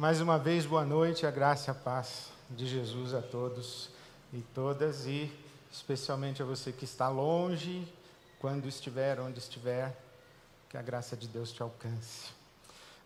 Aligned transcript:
Mais 0.00 0.18
uma 0.18 0.38
vez, 0.38 0.64
boa 0.64 0.82
noite, 0.82 1.26
a 1.26 1.30
graça 1.30 1.68
e 1.68 1.72
a 1.72 1.74
paz 1.74 2.30
de 2.48 2.66
Jesus 2.66 3.12
a 3.12 3.20
todos 3.20 3.90
e 4.32 4.40
todas, 4.54 5.04
e 5.04 5.30
especialmente 5.70 6.40
a 6.40 6.44
você 6.46 6.72
que 6.72 6.86
está 6.86 7.10
longe, 7.10 7.86
quando 8.38 8.66
estiver, 8.66 9.20
onde 9.20 9.38
estiver, 9.38 9.94
que 10.70 10.78
a 10.78 10.80
graça 10.80 11.14
de 11.14 11.28
Deus 11.28 11.52
te 11.52 11.60
alcance. 11.60 12.30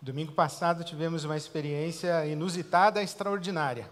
Domingo 0.01 0.31
passado 0.35 0.85
tivemos 0.85 1.25
uma 1.25 1.37
experiência 1.37 2.25
inusitada 2.27 3.01
e 3.01 3.05
extraordinária. 3.05 3.91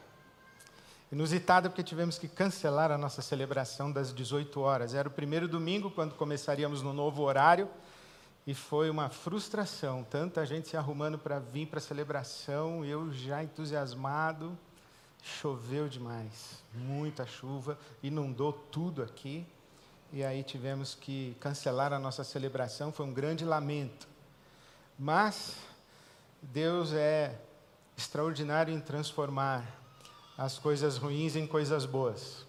Inusitada 1.10 1.68
porque 1.68 1.82
tivemos 1.82 2.18
que 2.18 2.28
cancelar 2.28 2.92
a 2.92 2.96
nossa 2.96 3.20
celebração 3.20 3.90
das 3.90 4.14
18 4.14 4.60
horas. 4.60 4.94
Era 4.94 5.08
o 5.08 5.12
primeiro 5.12 5.48
domingo, 5.48 5.90
quando 5.90 6.14
começaríamos 6.14 6.82
no 6.82 6.92
novo 6.92 7.22
horário, 7.24 7.68
e 8.46 8.54
foi 8.54 8.90
uma 8.90 9.08
frustração, 9.08 10.04
tanta 10.04 10.44
gente 10.44 10.68
se 10.68 10.76
arrumando 10.76 11.16
para 11.18 11.38
vir 11.38 11.66
para 11.66 11.78
a 11.78 11.82
celebração, 11.82 12.84
eu 12.84 13.12
já 13.12 13.42
entusiasmado, 13.42 14.58
choveu 15.22 15.88
demais, 15.88 16.62
muita 16.74 17.24
chuva, 17.24 17.78
inundou 18.02 18.52
tudo 18.52 19.02
aqui, 19.02 19.46
e 20.12 20.24
aí 20.24 20.42
tivemos 20.42 20.94
que 20.94 21.36
cancelar 21.40 21.92
a 21.92 21.98
nossa 21.98 22.24
celebração, 22.24 22.92
foi 22.92 23.06
um 23.06 23.14
grande 23.14 23.44
lamento. 23.44 24.08
Mas 24.98 25.56
Deus 26.42 26.92
é 26.92 27.40
extraordinário 27.96 28.74
em 28.74 28.80
transformar 28.80 29.64
as 30.36 30.58
coisas 30.58 30.96
ruins 30.96 31.36
em 31.36 31.46
coisas 31.46 31.86
boas. 31.86 32.44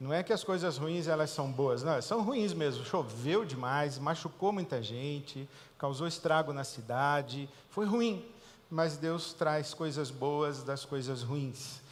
Não 0.00 0.14
é 0.14 0.22
que 0.22 0.32
as 0.32 0.42
coisas 0.42 0.78
ruins 0.78 1.06
elas 1.06 1.28
são 1.28 1.52
boas, 1.52 1.82
não, 1.82 2.00
são 2.00 2.22
ruins 2.22 2.54
mesmo. 2.54 2.82
Choveu 2.86 3.44
demais, 3.44 3.98
machucou 3.98 4.50
muita 4.50 4.82
gente, 4.82 5.46
causou 5.76 6.08
estrago 6.08 6.54
na 6.54 6.64
cidade, 6.64 7.46
foi 7.68 7.84
ruim. 7.84 8.24
Mas 8.70 8.96
Deus 8.96 9.34
traz 9.34 9.74
coisas 9.74 10.10
boas 10.10 10.62
das 10.62 10.86
coisas 10.86 11.22
ruins. 11.22 11.82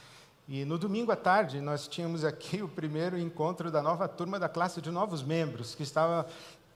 E 0.48 0.64
no 0.64 0.78
domingo 0.78 1.12
à 1.12 1.16
tarde 1.16 1.60
nós 1.60 1.86
tínhamos 1.86 2.24
aqui 2.24 2.62
o 2.64 2.68
primeiro 2.68 3.18
encontro 3.18 3.70
da 3.70 3.82
nova 3.82 4.08
turma 4.08 4.38
da 4.38 4.48
classe 4.48 4.80
de 4.80 4.90
novos 4.90 5.22
membros, 5.22 5.74
que 5.74 5.82
estava 5.82 6.26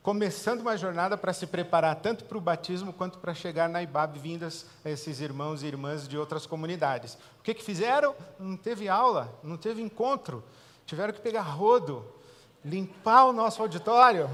começando 0.02 0.60
uma 0.60 0.76
jornada 0.76 1.16
para 1.16 1.32
se 1.32 1.46
preparar 1.46 1.96
tanto 1.96 2.24
para 2.24 2.36
o 2.36 2.42
batismo 2.42 2.92
quanto 2.92 3.18
para 3.18 3.32
chegar 3.32 3.70
na 3.70 3.82
IBAB, 3.82 4.18
vindas 4.18 4.66
esses 4.84 5.18
irmãos 5.20 5.62
e 5.62 5.66
irmãs 5.66 6.06
de 6.06 6.18
outras 6.18 6.44
comunidades. 6.44 7.14
O 7.40 7.42
que, 7.42 7.54
que 7.54 7.64
fizeram? 7.64 8.14
Não 8.38 8.54
teve 8.54 8.86
aula, 8.86 9.32
não 9.42 9.56
teve 9.56 9.80
encontro 9.80 10.44
tiveram 10.86 11.12
que 11.12 11.20
pegar 11.20 11.42
rodo, 11.42 12.04
limpar 12.64 13.24
o 13.24 13.32
nosso 13.32 13.62
auditório. 13.62 14.28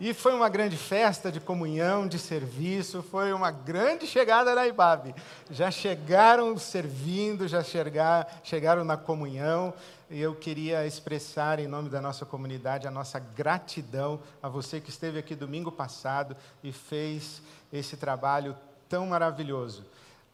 E 0.00 0.14
foi 0.14 0.32
uma 0.32 0.48
grande 0.48 0.76
festa 0.76 1.32
de 1.32 1.40
comunhão, 1.40 2.06
de 2.06 2.20
serviço, 2.20 3.02
foi 3.02 3.32
uma 3.32 3.50
grande 3.50 4.06
chegada 4.06 4.54
na 4.54 4.68
IBAB. 4.68 5.12
Já 5.50 5.72
chegaram 5.72 6.56
servindo, 6.56 7.48
já 7.48 7.64
chegar, 7.64 8.40
chegaram 8.44 8.84
na 8.84 8.96
comunhão, 8.96 9.74
e 10.08 10.20
eu 10.20 10.36
queria 10.36 10.86
expressar 10.86 11.58
em 11.58 11.66
nome 11.66 11.90
da 11.90 12.00
nossa 12.00 12.24
comunidade 12.24 12.86
a 12.86 12.92
nossa 12.92 13.18
gratidão 13.18 14.20
a 14.40 14.48
você 14.48 14.80
que 14.80 14.88
esteve 14.88 15.18
aqui 15.18 15.34
domingo 15.34 15.72
passado 15.72 16.36
e 16.62 16.70
fez 16.70 17.42
esse 17.72 17.96
trabalho 17.96 18.56
tão 18.88 19.04
maravilhoso. 19.04 19.84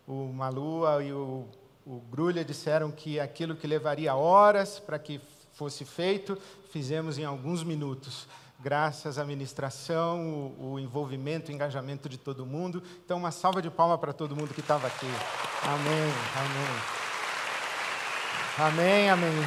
O 0.07 0.27
Malua 0.27 1.03
e 1.03 1.11
o 1.11 1.49
o 1.87 2.01
Grulha 2.01 2.45
disseram 2.45 2.91
que 2.91 3.21
aquilo 3.21 3.55
que 3.55 3.67
levaria 3.67 4.15
horas 4.15 4.79
para 4.79 4.99
que 4.99 5.21
fosse 5.53 5.85
feito, 5.85 6.37
fizemos 6.71 7.19
em 7.19 7.25
alguns 7.25 7.63
minutos, 7.63 8.27
graças 8.59 9.19
à 9.19 9.25
ministração, 9.25 10.55
o, 10.59 10.73
o, 10.73 10.81
envolvimento, 10.81 11.51
o 11.51 11.55
engajamento 11.55 12.09
de 12.09 12.17
todo 12.17 12.47
mundo. 12.47 12.83
Então, 13.05 13.19
uma 13.19 13.31
salva 13.31 13.61
de 13.61 13.71
palmas 13.71 14.01
para 14.01 14.13
todo 14.13 14.35
mundo 14.35 14.55
que 14.55 14.61
estava 14.61 14.87
aqui. 14.87 15.07
Amém, 15.63 16.13
amém. 16.37 16.95
Amém, 18.57 19.11
amém. 19.11 19.47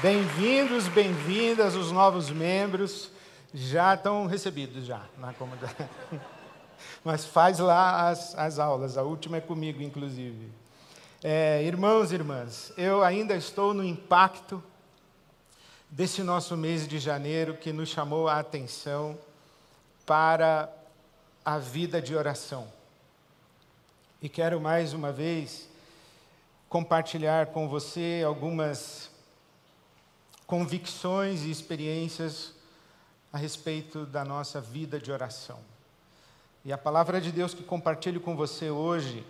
Bem-vindos, 0.00 0.88
bem-vindas 0.88 1.76
os 1.76 1.92
novos 1.92 2.30
membros. 2.30 3.10
Já 3.52 3.94
estão 3.94 4.26
recebidos 4.26 4.84
já 4.86 5.02
na 5.18 5.32
comunidade. 5.34 5.76
Mas 7.04 7.24
faz 7.24 7.58
lá 7.58 8.08
as, 8.08 8.34
as 8.34 8.58
aulas, 8.58 8.96
a 8.96 9.02
última 9.02 9.36
é 9.36 9.40
comigo, 9.40 9.82
inclusive. 9.82 10.63
É, 11.26 11.62
irmãos 11.62 12.12
e 12.12 12.16
irmãs, 12.16 12.70
eu 12.76 13.02
ainda 13.02 13.34
estou 13.34 13.72
no 13.72 13.82
impacto 13.82 14.62
desse 15.88 16.22
nosso 16.22 16.54
mês 16.54 16.86
de 16.86 16.98
janeiro 16.98 17.56
que 17.56 17.72
nos 17.72 17.88
chamou 17.88 18.28
a 18.28 18.38
atenção 18.38 19.18
para 20.04 20.70
a 21.42 21.56
vida 21.56 22.02
de 22.02 22.14
oração. 22.14 22.70
E 24.20 24.28
quero 24.28 24.60
mais 24.60 24.92
uma 24.92 25.10
vez 25.10 25.66
compartilhar 26.68 27.46
com 27.46 27.70
você 27.70 28.22
algumas 28.22 29.10
convicções 30.46 31.40
e 31.40 31.50
experiências 31.50 32.52
a 33.32 33.38
respeito 33.38 34.04
da 34.04 34.26
nossa 34.26 34.60
vida 34.60 35.00
de 35.00 35.10
oração. 35.10 35.58
E 36.66 36.70
a 36.70 36.76
palavra 36.76 37.18
de 37.18 37.32
Deus 37.32 37.54
que 37.54 37.62
compartilho 37.62 38.20
com 38.20 38.36
você 38.36 38.68
hoje 38.68 39.24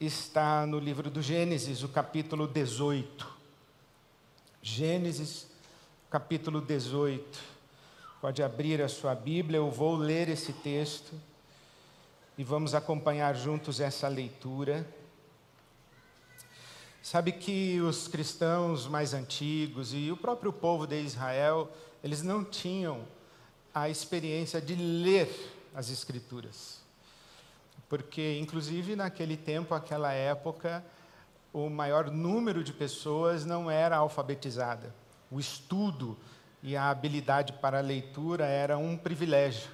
está 0.00 0.64
no 0.64 0.78
livro 0.78 1.10
do 1.10 1.20
Gênesis, 1.20 1.82
o 1.82 1.88
capítulo 1.88 2.48
18. 2.48 3.28
Gênesis, 4.62 5.46
capítulo 6.08 6.62
18. 6.62 7.38
Pode 8.18 8.42
abrir 8.42 8.80
a 8.80 8.88
sua 8.88 9.14
Bíblia, 9.14 9.58
eu 9.58 9.70
vou 9.70 9.96
ler 9.96 10.30
esse 10.30 10.54
texto 10.54 11.12
e 12.38 12.42
vamos 12.42 12.74
acompanhar 12.74 13.36
juntos 13.36 13.78
essa 13.78 14.08
leitura. 14.08 14.88
Sabe 17.02 17.32
que 17.32 17.78
os 17.82 18.08
cristãos 18.08 18.86
mais 18.86 19.12
antigos 19.12 19.92
e 19.92 20.10
o 20.10 20.16
próprio 20.16 20.50
povo 20.50 20.86
de 20.86 20.98
Israel, 20.98 21.70
eles 22.02 22.22
não 22.22 22.42
tinham 22.42 23.06
a 23.74 23.90
experiência 23.90 24.62
de 24.62 24.74
ler 24.74 25.28
as 25.74 25.90
Escrituras 25.90 26.79
porque, 27.90 28.38
inclusive, 28.38 28.94
naquele 28.94 29.36
tempo, 29.36 29.74
aquela 29.74 30.12
época, 30.12 30.82
o 31.52 31.68
maior 31.68 32.08
número 32.08 32.62
de 32.62 32.72
pessoas 32.72 33.44
não 33.44 33.68
era 33.68 33.96
alfabetizada. 33.96 34.94
O 35.28 35.40
estudo 35.40 36.16
e 36.62 36.76
a 36.76 36.88
habilidade 36.88 37.52
para 37.54 37.78
a 37.78 37.82
leitura 37.82 38.46
era 38.46 38.78
um 38.78 38.96
privilégio. 38.96 39.68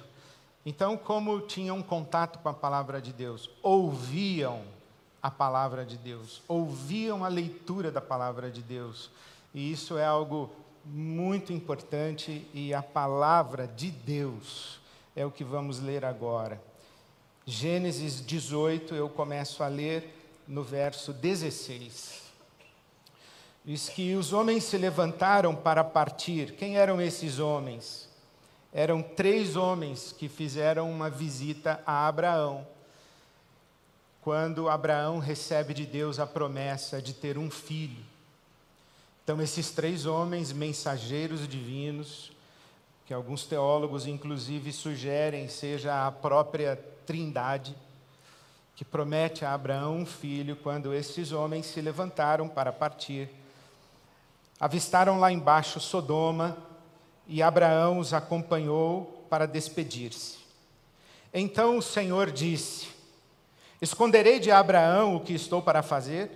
Então, 0.65 0.97
como 0.97 1.41
tinham 1.41 1.79
contato 1.83 2.39
com 2.39 2.49
a 2.49 2.53
palavra 2.55 2.99
de 2.99 3.13
Deus, 3.13 3.51
ouviam 3.61 4.63
a 5.21 5.29
palavra 5.29 5.85
de 5.85 5.95
Deus, 5.95 6.41
ouviam 6.47 7.23
a 7.23 7.27
leitura 7.27 7.91
da 7.91 8.01
palavra 8.01 8.49
de 8.49 8.63
Deus. 8.63 9.11
E 9.53 9.71
isso 9.71 9.95
é 9.95 10.05
algo 10.05 10.49
muito 10.83 11.53
importante 11.53 12.47
e 12.51 12.73
a 12.73 12.81
palavra 12.81 13.67
de 13.67 13.91
Deus 13.91 14.79
é 15.15 15.23
o 15.23 15.31
que 15.31 15.43
vamos 15.43 15.79
ler 15.79 16.03
agora. 16.03 16.59
Gênesis 17.49 18.21
18, 18.25 18.93
eu 18.93 19.07
começo 19.07 19.63
a 19.63 19.69
ler 19.69 20.13
no 20.45 20.63
verso 20.63 21.13
16. 21.13 22.23
Diz 23.63 23.87
que 23.87 24.15
os 24.15 24.33
homens 24.33 24.65
se 24.65 24.77
levantaram 24.77 25.55
para 25.55 25.81
partir. 25.81 26.57
Quem 26.57 26.77
eram 26.77 27.01
esses 27.01 27.39
homens? 27.39 28.09
Eram 28.73 29.01
três 29.01 29.55
homens 29.55 30.11
que 30.11 30.27
fizeram 30.27 30.91
uma 30.91 31.09
visita 31.09 31.81
a 31.85 32.05
Abraão. 32.05 32.67
Quando 34.19 34.67
Abraão 34.67 35.19
recebe 35.19 35.73
de 35.73 35.85
Deus 35.85 36.19
a 36.19 36.27
promessa 36.27 37.01
de 37.01 37.13
ter 37.13 37.37
um 37.37 37.49
filho. 37.49 38.03
Então, 39.23 39.41
esses 39.41 39.71
três 39.71 40.05
homens, 40.05 40.51
mensageiros 40.51 41.47
divinos, 41.47 42.29
que 43.05 43.13
alguns 43.13 43.45
teólogos 43.45 44.05
inclusive 44.05 44.73
sugerem 44.73 45.47
seja 45.47 46.05
a 46.05 46.11
própria 46.11 46.77
Trindade, 47.07 47.73
que 48.75 48.83
promete 48.83 49.45
a 49.45 49.53
Abraão 49.53 49.95
um 49.95 50.05
filho 50.05 50.57
quando 50.57 50.93
esses 50.93 51.31
homens 51.31 51.65
se 51.65 51.81
levantaram 51.81 52.49
para 52.49 52.71
partir. 52.71 53.29
Avistaram 54.59 55.17
lá 55.17 55.31
embaixo 55.31 55.79
Sodoma 55.79 56.57
e 57.25 57.41
Abraão 57.41 57.97
os 57.97 58.13
acompanhou 58.13 59.25
para 59.29 59.47
despedir-se. 59.47 60.37
Então 61.33 61.77
o 61.77 61.81
Senhor 61.81 62.29
disse: 62.29 62.89
Esconderei 63.81 64.37
de 64.39 64.51
Abraão 64.51 65.15
o 65.15 65.21
que 65.21 65.33
estou 65.33 65.61
para 65.61 65.81
fazer? 65.81 66.29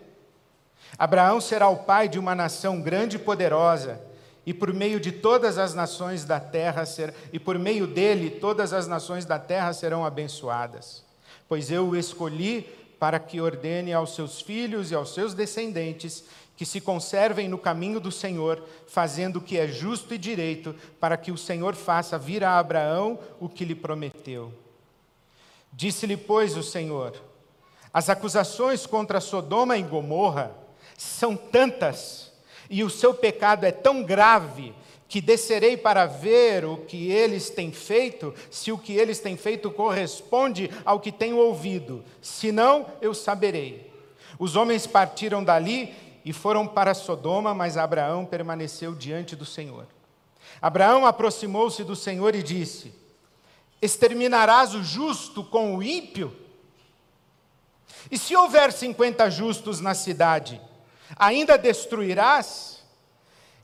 Abraão 0.97 1.41
será 1.41 1.67
o 1.67 1.83
pai 1.83 2.07
de 2.07 2.17
uma 2.17 2.33
nação 2.33 2.81
grande 2.81 3.17
e 3.17 3.19
poderosa 3.19 4.01
e 4.45 4.53
por 4.53 4.73
meio 4.73 4.99
de 4.99 5.11
todas 5.11 5.57
as 5.57 5.73
nações 5.73 6.25
da 6.25 6.39
terra 6.39 6.85
ser, 6.85 7.13
e 7.31 7.39
por 7.39 7.59
meio 7.59 7.85
dele 7.85 8.29
todas 8.29 8.73
as 8.73 8.87
nações 8.87 9.25
da 9.25 9.37
terra 9.37 9.71
serão 9.73 10.05
abençoadas. 10.05 11.03
Pois 11.47 11.69
eu 11.69 11.89
o 11.89 11.95
escolhi 11.95 12.61
para 12.99 13.19
que 13.19 13.41
ordene 13.41 13.93
aos 13.93 14.15
seus 14.15 14.41
filhos 14.41 14.91
e 14.91 14.95
aos 14.95 15.13
seus 15.13 15.33
descendentes 15.33 16.23
que 16.55 16.65
se 16.65 16.79
conservem 16.79 17.49
no 17.49 17.57
caminho 17.57 17.99
do 17.99 18.11
Senhor, 18.11 18.63
fazendo 18.87 19.37
o 19.37 19.41
que 19.41 19.57
é 19.57 19.67
justo 19.67 20.13
e 20.13 20.17
direito, 20.17 20.75
para 20.99 21.17
que 21.17 21.31
o 21.31 21.37
Senhor 21.37 21.73
faça 21.73 22.19
vir 22.19 22.43
a 22.43 22.59
Abraão 22.59 23.17
o 23.39 23.49
que 23.49 23.65
lhe 23.65 23.73
prometeu. 23.73 24.53
Disse-lhe, 25.73 26.15
pois, 26.15 26.55
o 26.55 26.61
Senhor: 26.61 27.19
As 27.91 28.09
acusações 28.09 28.85
contra 28.85 29.19
Sodoma 29.19 29.77
e 29.77 29.81
Gomorra 29.81 30.51
são 30.95 31.35
tantas, 31.35 32.30
e 32.71 32.83
o 32.83 32.89
seu 32.89 33.13
pecado 33.13 33.65
é 33.65 33.71
tão 33.71 34.01
grave, 34.01 34.73
que 35.09 35.19
descerei 35.19 35.75
para 35.75 36.05
ver 36.05 36.63
o 36.63 36.77
que 36.77 37.11
eles 37.11 37.49
têm 37.49 37.69
feito, 37.69 38.33
se 38.49 38.71
o 38.71 38.77
que 38.77 38.93
eles 38.93 39.19
têm 39.19 39.35
feito 39.35 39.69
corresponde 39.69 40.71
ao 40.85 41.01
que 41.01 41.11
tenho 41.11 41.35
ouvido, 41.35 42.01
senão 42.21 42.85
eu 43.01 43.13
saberei. 43.13 43.91
Os 44.39 44.55
homens 44.55 44.87
partiram 44.87 45.43
dali 45.43 45.93
e 46.23 46.31
foram 46.31 46.65
para 46.65 46.93
Sodoma, 46.93 47.53
mas 47.53 47.75
Abraão 47.75 48.25
permaneceu 48.25 48.95
diante 48.95 49.35
do 49.35 49.45
Senhor. 49.45 49.85
Abraão 50.61 51.05
aproximou-se 51.05 51.83
do 51.83 51.95
Senhor 51.95 52.33
e 52.33 52.41
disse: 52.41 52.93
Exterminarás 53.81 54.73
o 54.73 54.81
justo 54.81 55.43
com 55.43 55.75
o 55.75 55.83
ímpio? 55.83 56.33
E 58.09 58.17
se 58.17 58.33
houver 58.33 58.71
cinquenta 58.71 59.29
justos 59.29 59.81
na 59.81 59.93
cidade, 59.93 60.61
ainda 61.15 61.57
destruirás? 61.57 62.81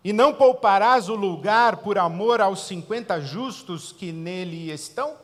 E 0.03 0.13
não 0.13 0.33
pouparás 0.33 1.09
o 1.09 1.15
lugar 1.15 1.77
por 1.77 1.97
amor 1.97 2.39
aos 2.39 2.67
cinquenta 2.67 3.19
justos 3.19 3.91
que 3.91 4.11
nele 4.11 4.71
estão? 4.71 5.15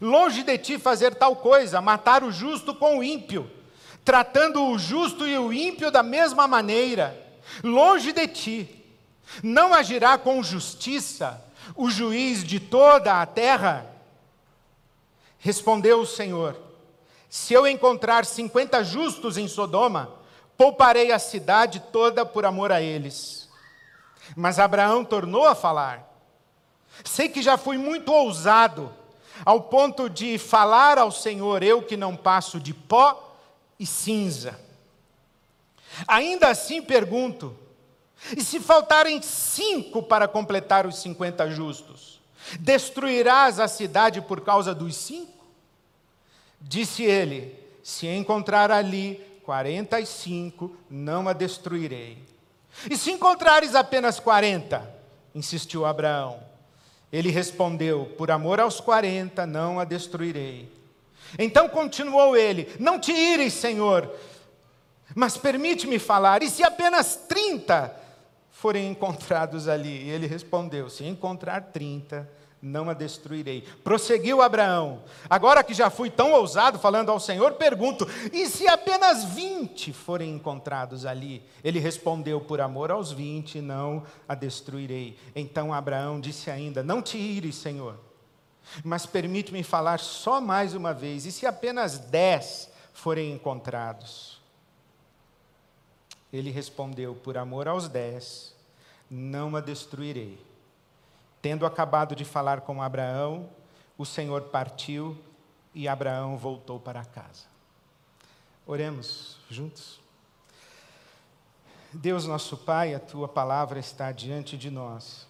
Longe 0.00 0.42
de 0.42 0.56
ti 0.56 0.78
fazer 0.78 1.14
tal 1.14 1.36
coisa, 1.36 1.80
matar 1.80 2.24
o 2.24 2.32
justo 2.32 2.74
com 2.74 2.98
o 2.98 3.04
ímpio, 3.04 3.50
tratando 4.04 4.64
o 4.64 4.78
justo 4.78 5.26
e 5.26 5.36
o 5.38 5.52
ímpio 5.52 5.90
da 5.90 6.02
mesma 6.02 6.46
maneira. 6.48 7.20
Longe 7.62 8.12
de 8.12 8.26
ti, 8.26 8.84
não 9.42 9.74
agirá 9.74 10.16
com 10.16 10.42
justiça 10.42 11.42
o 11.74 11.90
juiz 11.90 12.44
de 12.44 12.60
toda 12.60 13.20
a 13.20 13.26
terra? 13.26 13.86
Respondeu 15.38 16.00
o 16.00 16.06
Senhor: 16.06 16.56
se 17.28 17.52
eu 17.52 17.66
encontrar 17.66 18.24
cinquenta 18.24 18.82
justos 18.82 19.36
em 19.36 19.48
Sodoma, 19.48 20.10
pouparei 20.56 21.12
a 21.12 21.18
cidade 21.18 21.80
toda 21.92 22.24
por 22.24 22.44
amor 22.44 22.72
a 22.72 22.80
eles. 22.80 23.48
Mas 24.36 24.58
Abraão 24.58 25.04
tornou 25.04 25.46
a 25.46 25.54
falar. 25.54 26.10
Sei 27.04 27.28
que 27.28 27.42
já 27.42 27.56
fui 27.56 27.76
muito 27.76 28.12
ousado, 28.12 28.92
ao 29.44 29.62
ponto 29.62 30.08
de 30.08 30.38
falar 30.38 30.98
ao 30.98 31.10
Senhor, 31.10 31.62
eu 31.62 31.82
que 31.82 31.96
não 31.96 32.16
passo 32.16 32.60
de 32.60 32.72
pó 32.72 33.36
e 33.78 33.86
cinza. 33.86 34.58
Ainda 36.06 36.48
assim 36.48 36.80
pergunto: 36.80 37.56
e 38.36 38.42
se 38.42 38.60
faltarem 38.60 39.20
cinco 39.20 40.02
para 40.02 40.26
completar 40.26 40.86
os 40.86 40.96
cinquenta 40.96 41.50
justos, 41.50 42.20
destruirás 42.58 43.60
a 43.60 43.68
cidade 43.68 44.20
por 44.22 44.40
causa 44.40 44.74
dos 44.74 44.96
cinco? 44.96 45.44
Disse 46.60 47.02
ele: 47.02 47.58
Se 47.82 48.06
encontrar 48.06 48.70
ali 48.70 49.22
quarenta 49.44 50.00
e 50.00 50.06
cinco, 50.06 50.74
não 50.88 51.28
a 51.28 51.32
destruirei. 51.32 52.24
E 52.90 52.96
se 52.96 53.12
encontrares 53.12 53.74
apenas 53.74 54.18
quarenta? 54.18 54.92
insistiu 55.34 55.84
Abraão. 55.84 56.40
Ele 57.12 57.30
respondeu: 57.30 58.06
Por 58.16 58.30
amor 58.30 58.60
aos 58.60 58.80
quarenta, 58.80 59.46
não 59.46 59.78
a 59.78 59.84
destruirei. 59.84 60.72
Então 61.38 61.68
continuou 61.68 62.36
ele: 62.36 62.74
Não 62.78 62.98
te 62.98 63.12
ires, 63.12 63.52
Senhor, 63.52 64.10
mas 65.14 65.36
permite-me 65.36 65.98
falar. 65.98 66.42
E 66.42 66.50
se 66.50 66.62
apenas 66.62 67.16
trinta 67.28 67.94
forem 68.50 68.88
encontrados 68.88 69.68
ali? 69.68 70.04
E 70.04 70.10
ele 70.10 70.26
respondeu: 70.26 70.88
Se 70.88 71.04
encontrar 71.04 71.60
trinta, 71.72 72.28
não 72.64 72.88
a 72.88 72.94
destruirei. 72.94 73.62
Prosseguiu 73.84 74.40
Abraão. 74.40 75.02
Agora 75.28 75.62
que 75.62 75.74
já 75.74 75.90
fui 75.90 76.08
tão 76.08 76.32
ousado 76.32 76.78
falando 76.78 77.10
ao 77.10 77.20
Senhor, 77.20 77.52
pergunto: 77.52 78.06
e 78.32 78.48
se 78.48 78.66
apenas 78.66 79.24
vinte 79.24 79.92
forem 79.92 80.34
encontrados 80.34 81.04
ali? 81.04 81.42
Ele 81.62 81.78
respondeu: 81.78 82.40
por 82.40 82.60
amor 82.60 82.90
aos 82.90 83.12
vinte, 83.12 83.60
não 83.60 84.02
a 84.26 84.34
destruirei. 84.34 85.18
Então 85.36 85.72
Abraão 85.72 86.18
disse 86.18 86.50
ainda: 86.50 86.82
Não 86.82 87.02
te 87.02 87.18
ires, 87.18 87.56
Senhor, 87.56 87.98
mas 88.82 89.04
permite-me 89.04 89.62
falar 89.62 90.00
só 90.00 90.40
mais 90.40 90.74
uma 90.74 90.94
vez. 90.94 91.26
E 91.26 91.32
se 91.32 91.46
apenas 91.46 91.98
dez 91.98 92.70
forem 92.94 93.32
encontrados? 93.32 94.40
Ele 96.32 96.50
respondeu: 96.50 97.14
Por 97.14 97.36
amor 97.36 97.68
aos 97.68 97.88
dez, 97.88 98.56
não 99.10 99.54
a 99.54 99.60
destruirei. 99.60 100.53
Tendo 101.44 101.66
acabado 101.66 102.16
de 102.16 102.24
falar 102.24 102.62
com 102.62 102.80
Abraão, 102.80 103.50
o 103.98 104.06
Senhor 104.06 104.44
partiu 104.44 105.14
e 105.74 105.86
Abraão 105.86 106.38
voltou 106.38 106.80
para 106.80 107.04
casa. 107.04 107.44
Oremos 108.66 109.36
juntos. 109.50 110.00
Deus 111.92 112.24
nosso 112.24 112.56
Pai, 112.56 112.94
a 112.94 112.98
tua 112.98 113.28
palavra 113.28 113.78
está 113.78 114.10
diante 114.10 114.56
de 114.56 114.70
nós. 114.70 115.28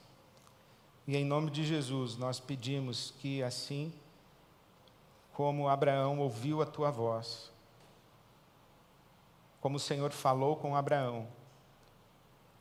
E 1.04 1.16
em 1.16 1.24
nome 1.24 1.50
de 1.50 1.64
Jesus, 1.64 2.16
nós 2.16 2.38
pedimos 2.38 3.12
que 3.18 3.42
assim 3.42 3.92
como 5.32 5.68
Abraão 5.68 6.20
ouviu 6.20 6.62
a 6.62 6.66
tua 6.66 6.92
voz, 6.92 7.50
como 9.60 9.78
o 9.78 9.80
Senhor 9.80 10.12
falou 10.12 10.54
com 10.54 10.76
Abraão, 10.76 11.26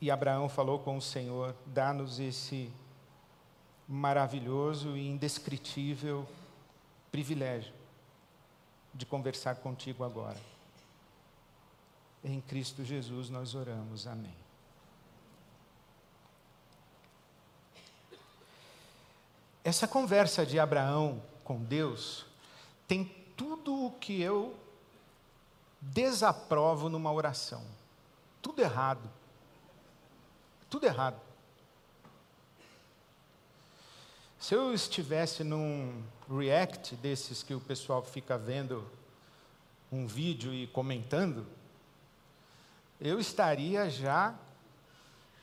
e 0.00 0.10
Abraão 0.10 0.48
falou 0.48 0.80
com 0.80 0.96
o 0.96 1.00
Senhor, 1.00 1.54
dá-nos 1.66 2.18
esse 2.18 2.68
maravilhoso 3.88 4.96
e 4.96 5.06
indescritível 5.06 6.26
privilégio 7.10 7.72
de 8.92 9.04
conversar 9.04 9.56
contigo 9.56 10.04
agora. 10.04 10.40
Em 12.22 12.40
Cristo 12.40 12.84
Jesus 12.84 13.28
nós 13.28 13.54
oramos. 13.54 14.06
Amém. 14.06 14.34
Essa 19.62 19.88
conversa 19.88 20.44
de 20.44 20.58
Abraão 20.58 21.22
com 21.42 21.62
Deus 21.62 22.26
tem 22.86 23.04
tudo 23.36 23.86
o 23.86 23.90
que 23.92 24.20
eu 24.20 24.54
desaprovo 25.80 26.88
numa 26.88 27.12
oração. 27.12 27.62
Tudo 28.40 28.60
errado. 28.60 29.10
Tudo 30.68 30.86
errado. 30.86 31.20
Se 34.44 34.54
eu 34.54 34.74
estivesse 34.74 35.42
num 35.42 36.04
react 36.28 36.96
desses 36.96 37.42
que 37.42 37.54
o 37.54 37.60
pessoal 37.60 38.02
fica 38.02 38.36
vendo 38.36 38.86
um 39.90 40.06
vídeo 40.06 40.52
e 40.52 40.66
comentando, 40.66 41.46
eu 43.00 43.18
estaria 43.18 43.88
já 43.88 44.34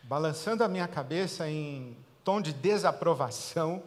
balançando 0.03 0.63
a 0.63 0.67
minha 0.67 0.87
cabeça 0.87 1.49
em 1.49 1.97
tom 2.23 2.39
de 2.39 2.53
desaprovação 2.53 3.81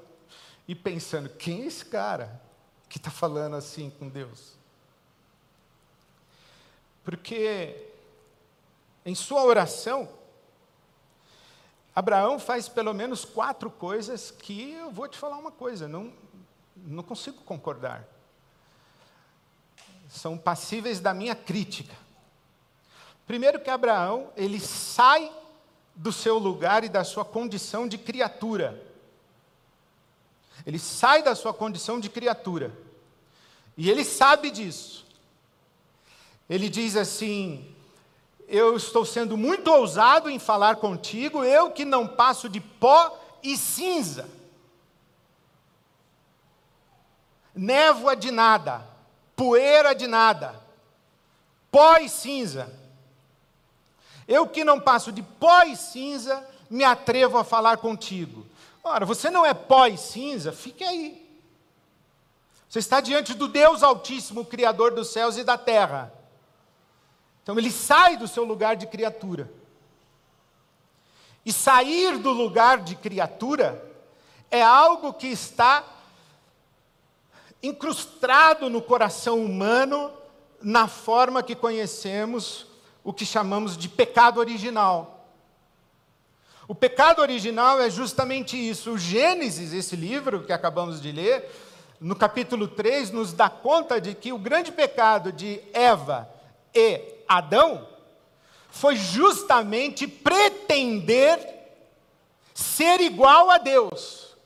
e 0.67 0.75
pensando: 0.75 1.29
quem 1.29 1.63
é 1.63 1.67
esse 1.67 1.85
cara 1.85 2.43
que 2.89 2.99
está 2.99 3.09
falando 3.09 3.55
assim 3.55 3.91
com 3.91 4.09
Deus? 4.09 4.57
Porque 7.05 7.87
em 9.07 9.15
sua 9.15 9.45
oração, 9.45 10.09
Abraão 11.95 12.39
faz 12.39 12.69
pelo 12.69 12.93
menos 12.93 13.25
quatro 13.25 13.71
coisas 13.71 14.31
que 14.31 14.73
eu 14.73 14.91
vou 14.91 15.07
te 15.07 15.17
falar 15.17 15.37
uma 15.37 15.53
coisa, 15.53 15.87
não, 15.87 16.13
não 16.77 17.03
consigo 17.03 17.43
concordar. 17.43 18.05
São 20.09 20.37
passíveis 20.37 20.99
da 20.99 21.15
minha 21.15 21.35
crítica. 21.35 21.95
Primeiro 23.27 23.61
que 23.61 23.71
Abraão, 23.71 24.31
ele 24.37 24.61
sai 24.61 25.33
do 25.95 26.13
seu 26.13 26.39
lugar 26.39 26.85
e 26.85 26.89
da 26.89 27.05
sua 27.05 27.25
condição 27.25 27.87
de 27.87 27.97
criatura. 27.97 28.83
Ele 30.67 30.79
sai 30.79 31.23
da 31.23 31.35
sua 31.35 31.55
condição 31.55 32.01
de 32.01 32.09
criatura. 32.09 32.73
E 33.77 33.91
ele 33.91 34.05
sabe 34.05 34.51
disso. 34.51 35.07
Ele 36.49 36.69
diz 36.69 36.97
assim: 36.97 37.74
eu 38.49 38.77
estou 38.77 39.05
sendo 39.05 39.37
muito 39.37 39.69
ousado 39.69 40.29
em 40.29 40.39
falar 40.39 40.77
contigo, 40.77 41.45
eu 41.45 41.71
que 41.71 41.85
não 41.85 42.07
passo 42.07 42.49
de 42.49 42.61
pó 42.61 43.19
e 43.43 43.57
cinza. 43.57 44.29
Névoa 47.55 48.17
de 48.17 48.31
nada, 48.31 48.87
poeira 49.37 49.95
de 49.95 50.07
nada, 50.07 50.61
pó 51.71 51.99
e 51.99 52.09
cinza. 52.09 52.73
Eu 54.27 54.47
que 54.47 54.65
não 54.65 54.81
passo 54.81 55.13
de 55.13 55.23
pó 55.23 55.63
e 55.63 55.77
cinza, 55.77 56.47
me 56.69 56.83
atrevo 56.83 57.39
a 57.39 57.45
falar 57.45 57.77
contigo. 57.79 58.47
Ora, 58.83 59.07
você 59.07 59.31
não 59.31 59.45
é 59.47 59.55
pó 59.55 59.87
e 59.87 59.97
cinza, 59.97 60.53
fique 60.53 60.83
aí. 60.83 61.25
Você 62.69 62.81
está 62.81 63.01
diante 63.01 63.35
do 63.35 63.47
Deus 63.47 63.83
Altíssimo, 63.83 64.45
Criador 64.45 64.93
dos 64.93 65.09
céus 65.09 65.37
e 65.37 65.45
da 65.45 65.57
terra. 65.57 66.13
Então 67.45 67.59
ele 67.59 67.71
sai 67.71 68.17
do 68.17 68.27
seu 68.27 68.43
lugar 68.43 68.75
de 68.75 68.87
criatura. 68.87 69.53
E 71.45 71.53
sair 71.53 72.17
do 72.17 72.31
lugar 72.31 72.79
de 72.79 72.97
criatura 72.97 73.95
é 74.51 74.63
algo 74.63 75.13
que 75.13 75.27
está 75.27 75.85
incrustado 77.63 78.71
no 78.71 78.81
coração 78.81 79.45
humano 79.45 80.11
na 80.63 80.89
forma 80.89 81.43
que 81.43 81.55
conhecemos 81.55 82.67
o 83.05 83.13
que 83.13 83.27
chamamos 83.27 83.77
de 83.77 83.91
pecado 83.91 84.41
original. 84.41 85.29
O 86.67 86.75
pecado 86.75 87.21
original 87.21 87.79
é 87.79 87.91
justamente 87.91 88.57
isso. 88.57 88.93
O 88.93 88.99
Gênesis, 88.99 89.75
esse 89.75 89.95
livro 89.95 90.45
que 90.45 90.53
acabamos 90.53 90.99
de 90.99 91.13
ler, 91.13 91.51
no 92.01 92.17
capítulo 92.17 92.67
3, 92.67 93.11
nos 93.11 93.35
dá 93.35 93.51
conta 93.51 94.01
de 94.01 94.15
que 94.15 94.33
o 94.33 94.39
grande 94.39 94.73
pecado 94.73 95.31
de 95.31 95.61
Eva 95.75 96.27
e 96.75 97.14
Adão 97.29 97.89
foi 98.71 98.97
justamente 98.97 100.07
pretender 100.07 101.39
ser 102.53 103.01
igual 103.01 103.51
a 103.51 103.59
Deus. 103.59 104.37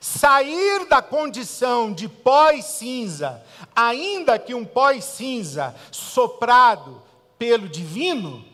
Sair 0.00 0.86
da 0.86 1.02
condição 1.02 1.92
de 1.92 2.08
pó 2.08 2.50
e 2.50 2.62
cinza, 2.62 3.42
ainda 3.76 4.38
que 4.38 4.54
um 4.54 4.64
pó 4.64 4.90
e 4.90 5.02
cinza 5.02 5.74
soprado 5.92 7.02
pelo 7.38 7.68
divino, 7.68 8.44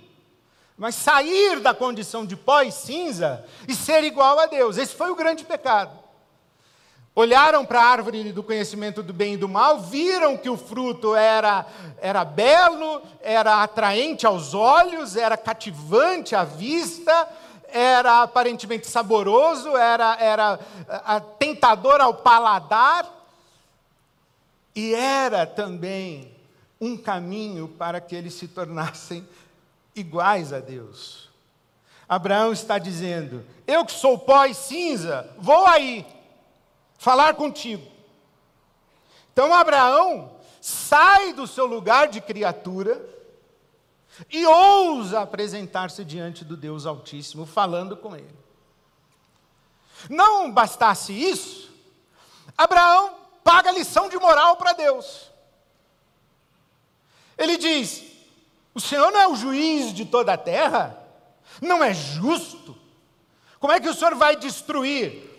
mas 0.76 0.94
sair 0.94 1.60
da 1.60 1.72
condição 1.72 2.26
de 2.26 2.36
pó 2.36 2.62
e 2.62 2.72
cinza 2.72 3.44
e 3.66 3.74
ser 3.74 4.04
igual 4.04 4.38
a 4.38 4.46
Deus. 4.46 4.76
Esse 4.76 4.94
foi 4.94 5.10
o 5.10 5.16
grande 5.16 5.44
pecado. 5.44 6.05
Olharam 7.18 7.64
para 7.64 7.80
a 7.80 7.86
árvore 7.86 8.30
do 8.30 8.42
conhecimento 8.42 9.02
do 9.02 9.10
bem 9.10 9.32
e 9.32 9.36
do 9.38 9.48
mal, 9.48 9.80
viram 9.80 10.36
que 10.36 10.50
o 10.50 10.56
fruto 10.58 11.14
era, 11.14 11.64
era 11.98 12.22
belo, 12.26 13.00
era 13.22 13.62
atraente 13.62 14.26
aos 14.26 14.52
olhos, 14.52 15.16
era 15.16 15.34
cativante 15.34 16.36
à 16.36 16.44
vista, 16.44 17.26
era 17.68 18.20
aparentemente 18.20 18.86
saboroso, 18.86 19.74
era, 19.78 20.14
era 20.20 20.58
tentador 21.38 22.02
ao 22.02 22.12
paladar, 22.12 23.10
e 24.74 24.92
era 24.94 25.46
também 25.46 26.30
um 26.78 26.98
caminho 26.98 27.66
para 27.66 27.98
que 27.98 28.14
eles 28.14 28.34
se 28.34 28.46
tornassem 28.46 29.26
iguais 29.94 30.52
a 30.52 30.60
Deus. 30.60 31.30
Abraão 32.06 32.52
está 32.52 32.78
dizendo: 32.78 33.42
Eu 33.66 33.86
que 33.86 33.92
sou 33.92 34.18
pó 34.18 34.44
e 34.44 34.52
cinza, 34.52 35.30
vou 35.38 35.66
aí 35.66 36.04
falar 36.98 37.34
contigo. 37.34 37.86
Então 39.32 39.52
Abraão 39.52 40.36
sai 40.60 41.32
do 41.32 41.46
seu 41.46 41.66
lugar 41.66 42.08
de 42.08 42.20
criatura 42.20 43.14
e 44.30 44.46
ousa 44.46 45.20
apresentar-se 45.20 46.04
diante 46.04 46.44
do 46.44 46.56
Deus 46.56 46.86
Altíssimo, 46.86 47.44
falando 47.44 47.96
com 47.96 48.16
ele. 48.16 48.34
Não 50.08 50.50
bastasse 50.50 51.12
isso, 51.12 51.70
Abraão 52.56 53.14
paga 53.44 53.70
lição 53.70 54.08
de 54.08 54.18
moral 54.18 54.56
para 54.56 54.72
Deus. 54.72 55.30
Ele 57.36 57.56
diz: 57.56 58.02
O 58.74 58.80
Senhor 58.80 59.10
não 59.12 59.20
é 59.20 59.28
o 59.28 59.36
juiz 59.36 59.92
de 59.92 60.04
toda 60.04 60.32
a 60.32 60.38
terra? 60.38 60.98
Não 61.60 61.82
é 61.82 61.92
justo? 61.92 62.76
Como 63.60 63.72
é 63.72 63.80
que 63.80 63.88
o 63.88 63.94
Senhor 63.94 64.14
vai 64.14 64.36
destruir 64.36 65.35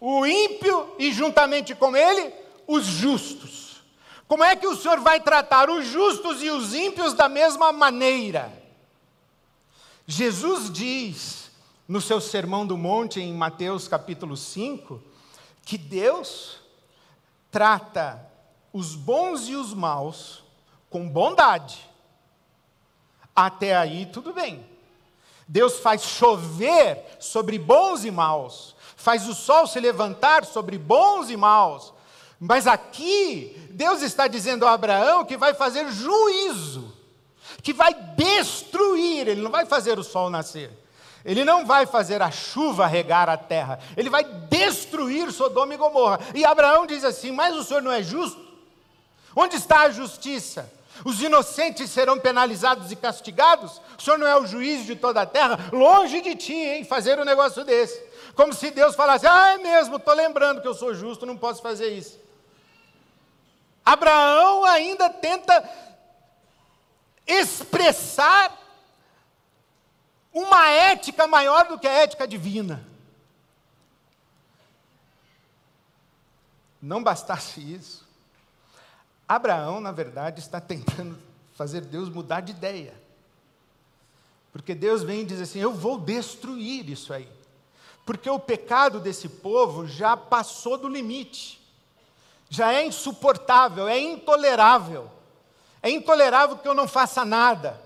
o 0.00 0.26
ímpio 0.26 0.94
e 0.98 1.12
juntamente 1.12 1.74
com 1.74 1.94
ele 1.94 2.32
os 2.66 2.84
justos? 2.84 3.82
Como 4.26 4.42
é 4.42 4.56
que 4.56 4.66
o 4.66 4.76
Senhor 4.76 5.00
vai 5.00 5.20
tratar 5.20 5.68
os 5.68 5.86
justos 5.86 6.42
e 6.42 6.50
os 6.50 6.72
ímpios 6.72 7.14
da 7.14 7.28
mesma 7.28 7.72
maneira? 7.72 8.52
Jesus 10.06 10.72
diz 10.72 11.50
no 11.86 12.00
seu 12.00 12.20
Sermão 12.20 12.64
do 12.64 12.78
Monte, 12.78 13.20
em 13.20 13.34
Mateus 13.34 13.88
capítulo 13.88 14.36
5, 14.36 15.02
que 15.64 15.76
Deus 15.76 16.58
trata 17.50 18.24
os 18.72 18.94
bons 18.94 19.48
e 19.48 19.56
os 19.56 19.74
maus 19.74 20.44
com 20.88 21.08
bondade. 21.08 21.88
Até 23.34 23.76
aí 23.76 24.06
tudo 24.06 24.32
bem. 24.32 24.64
Deus 25.48 25.80
faz 25.80 26.02
chover 26.02 27.16
sobre 27.18 27.58
bons 27.58 28.04
e 28.04 28.10
maus, 28.10 28.76
faz 29.00 29.26
o 29.26 29.34
sol 29.34 29.66
se 29.66 29.80
levantar 29.80 30.44
sobre 30.44 30.76
bons 30.76 31.30
e 31.30 31.36
maus. 31.36 31.92
Mas 32.38 32.66
aqui, 32.66 33.56
Deus 33.70 34.02
está 34.02 34.26
dizendo 34.26 34.66
a 34.66 34.72
Abraão 34.72 35.24
que 35.24 35.38
vai 35.38 35.54
fazer 35.54 35.90
juízo, 35.90 36.92
que 37.62 37.72
vai 37.72 37.94
destruir, 37.94 39.26
ele 39.26 39.40
não 39.40 39.50
vai 39.50 39.64
fazer 39.64 39.98
o 39.98 40.04
sol 40.04 40.28
nascer. 40.28 40.70
Ele 41.24 41.44
não 41.44 41.66
vai 41.66 41.84
fazer 41.86 42.22
a 42.22 42.30
chuva 42.30 42.86
regar 42.86 43.28
a 43.28 43.36
terra, 43.36 43.78
ele 43.96 44.08
vai 44.08 44.24
destruir 44.24 45.30
Sodoma 45.32 45.74
e 45.74 45.76
Gomorra. 45.76 46.20
E 46.34 46.44
Abraão 46.44 46.86
diz 46.86 47.04
assim: 47.04 47.30
Mas 47.30 47.54
o 47.54 47.64
senhor 47.64 47.82
não 47.82 47.92
é 47.92 48.02
justo? 48.02 48.40
Onde 49.36 49.56
está 49.56 49.82
a 49.82 49.90
justiça? 49.90 50.70
Os 51.04 51.20
inocentes 51.22 51.90
serão 51.90 52.18
penalizados 52.18 52.90
e 52.92 52.96
castigados? 52.96 53.80
O 53.98 54.02
Senhor 54.02 54.18
não 54.18 54.26
é 54.26 54.36
o 54.36 54.46
juiz 54.46 54.84
de 54.84 54.94
toda 54.94 55.22
a 55.22 55.26
terra? 55.26 55.58
Longe 55.72 56.20
de 56.20 56.34
ti, 56.34 56.54
hein, 56.54 56.84
fazer 56.84 57.18
um 57.18 57.24
negócio 57.24 57.64
desse. 57.64 58.02
Como 58.34 58.52
se 58.52 58.70
Deus 58.70 58.94
falasse: 58.94 59.26
Ah, 59.26 59.54
é 59.54 59.58
mesmo, 59.58 59.96
estou 59.96 60.14
lembrando 60.14 60.60
que 60.60 60.68
eu 60.68 60.74
sou 60.74 60.94
justo, 60.94 61.26
não 61.26 61.36
posso 61.36 61.62
fazer 61.62 61.88
isso. 61.90 62.18
Abraão 63.84 64.64
ainda 64.64 65.08
tenta 65.08 65.68
expressar 67.26 68.56
uma 70.32 70.68
ética 70.68 71.26
maior 71.26 71.66
do 71.66 71.78
que 71.78 71.88
a 71.88 71.92
ética 71.92 72.26
divina. 72.26 72.84
Não 76.80 77.02
bastasse 77.02 77.60
isso, 77.60 78.06
Abraão, 79.30 79.80
na 79.80 79.92
verdade, 79.92 80.40
está 80.40 80.60
tentando 80.60 81.16
fazer 81.54 81.82
Deus 81.82 82.08
mudar 82.08 82.40
de 82.40 82.50
ideia. 82.50 82.92
Porque 84.52 84.74
Deus 84.74 85.04
vem 85.04 85.20
e 85.20 85.24
diz 85.24 85.40
assim: 85.40 85.60
Eu 85.60 85.72
vou 85.72 86.00
destruir 86.00 86.90
isso 86.90 87.12
aí. 87.12 87.28
Porque 88.04 88.28
o 88.28 88.40
pecado 88.40 88.98
desse 88.98 89.28
povo 89.28 89.86
já 89.86 90.16
passou 90.16 90.76
do 90.76 90.88
limite, 90.88 91.60
já 92.48 92.72
é 92.72 92.84
insuportável, 92.84 93.86
é 93.86 94.00
intolerável. 94.00 95.08
É 95.80 95.88
intolerável 95.88 96.58
que 96.58 96.66
eu 96.66 96.74
não 96.74 96.88
faça 96.88 97.24
nada. 97.24 97.80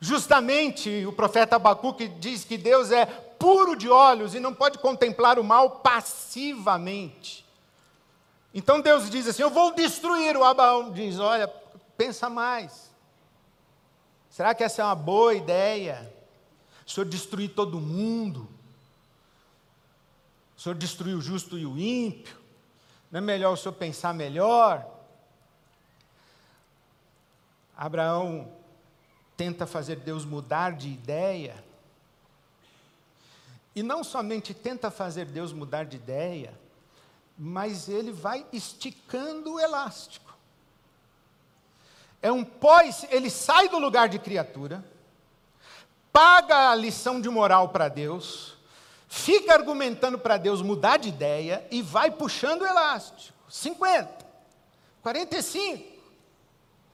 Justamente 0.00 1.06
o 1.06 1.12
profeta 1.12 1.54
Abacuque 1.54 2.08
diz 2.08 2.44
que 2.44 2.58
Deus 2.58 2.90
é 2.90 3.06
puro 3.06 3.76
de 3.76 3.88
olhos 3.88 4.34
e 4.34 4.40
não 4.40 4.52
pode 4.52 4.78
contemplar 4.78 5.38
o 5.38 5.44
mal 5.44 5.78
passivamente. 5.78 7.45
Então 8.56 8.80
Deus 8.80 9.10
diz 9.10 9.28
assim: 9.28 9.42
Eu 9.42 9.50
vou 9.50 9.74
destruir. 9.74 10.34
O 10.34 10.42
Abraão 10.42 10.90
diz: 10.90 11.18
Olha, 11.18 11.46
pensa 11.94 12.30
mais. 12.30 12.90
Será 14.30 14.54
que 14.54 14.64
essa 14.64 14.80
é 14.80 14.84
uma 14.86 14.94
boa 14.94 15.34
ideia? 15.34 16.10
O 16.86 16.90
Senhor 16.90 17.04
destruir 17.04 17.50
todo 17.50 17.78
mundo? 17.78 18.48
O 20.56 20.60
Senhor 20.60 20.74
destruir 20.74 21.14
o 21.14 21.20
justo 21.20 21.58
e 21.58 21.66
o 21.66 21.78
ímpio? 21.78 22.34
Não 23.10 23.18
é 23.18 23.20
melhor 23.20 23.52
o 23.52 23.56
Senhor 23.58 23.74
pensar 23.74 24.14
melhor? 24.14 24.90
Abraão 27.76 28.50
tenta 29.36 29.66
fazer 29.66 29.96
Deus 29.96 30.24
mudar 30.24 30.72
de 30.72 30.88
ideia. 30.88 31.62
E 33.74 33.82
não 33.82 34.02
somente 34.02 34.54
tenta 34.54 34.90
fazer 34.90 35.26
Deus 35.26 35.52
mudar 35.52 35.84
de 35.84 35.96
ideia, 35.96 36.58
mas 37.38 37.88
ele 37.88 38.12
vai 38.12 38.46
esticando 38.52 39.54
o 39.54 39.60
elástico. 39.60 40.34
É 42.22 42.32
um 42.32 42.44
pós, 42.44 43.06
ele 43.10 43.30
sai 43.30 43.68
do 43.68 43.78
lugar 43.78 44.08
de 44.08 44.18
criatura, 44.18 44.84
paga 46.12 46.70
a 46.70 46.74
lição 46.74 47.20
de 47.20 47.28
moral 47.28 47.68
para 47.68 47.88
Deus, 47.88 48.56
fica 49.06 49.52
argumentando 49.52 50.18
para 50.18 50.36
Deus 50.36 50.62
mudar 50.62 50.96
de 50.96 51.10
ideia 51.10 51.66
e 51.70 51.82
vai 51.82 52.10
puxando 52.10 52.62
o 52.62 52.66
elástico. 52.66 53.36
50, 53.48 54.26
45, 55.02 55.96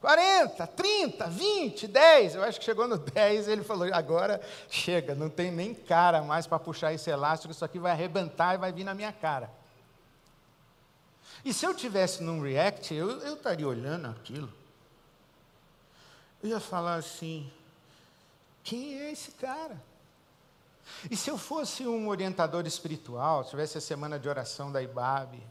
40, 0.01 0.67
30, 0.67 1.27
20, 1.29 1.87
10. 1.87 2.35
Eu 2.35 2.43
acho 2.43 2.59
que 2.59 2.65
chegou 2.65 2.89
no 2.89 2.99
10 2.99 3.47
ele 3.47 3.63
falou: 3.63 3.89
agora 3.95 4.41
chega, 4.69 5.15
não 5.15 5.31
tem 5.31 5.53
nem 5.53 5.73
cara 5.73 6.21
mais 6.23 6.47
para 6.47 6.59
puxar 6.59 6.93
esse 6.93 7.09
elástico, 7.09 7.53
isso 7.53 7.65
aqui 7.65 7.79
vai 7.79 7.93
arrebentar 7.93 8.55
e 8.55 8.59
vai 8.59 8.73
vir 8.73 8.85
na 8.85 8.93
minha 8.93 9.13
cara. 9.13 9.62
E 11.45 11.53
se 11.53 11.67
eu 11.67 11.75
tivesse 11.75 12.23
num 12.23 12.41
react, 12.41 12.95
eu, 12.95 13.11
eu 13.21 13.35
estaria 13.35 13.67
olhando 13.67 14.07
aquilo. 14.07 14.53
Eu 16.43 16.51
ia 16.51 16.61
falar 16.61 16.97
assim: 16.97 17.51
quem 18.63 18.99
é 18.99 19.11
esse 19.11 19.33
cara? 19.33 19.81
E 21.11 21.17
se 21.17 21.31
eu 21.31 21.39
fosse 21.39 21.87
um 21.87 22.09
orientador 22.09 22.67
espiritual, 22.67 23.45
tivesse 23.45 23.79
a 23.79 23.81
semana 23.81 24.19
de 24.19 24.29
oração 24.29 24.71
da 24.71 24.83
IBAB, 24.83 25.43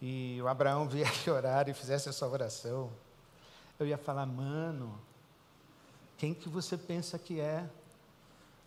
e 0.00 0.38
o 0.42 0.48
Abraão 0.48 0.88
viesse 0.88 1.28
orar 1.30 1.68
e 1.68 1.74
fizesse 1.74 2.08
essa 2.08 2.26
oração, 2.26 2.90
eu 3.78 3.86
ia 3.86 3.98
falar, 3.98 4.26
mano, 4.26 4.98
quem 6.16 6.34
que 6.34 6.48
você 6.48 6.76
pensa 6.76 7.18
que 7.18 7.40
é 7.40 7.68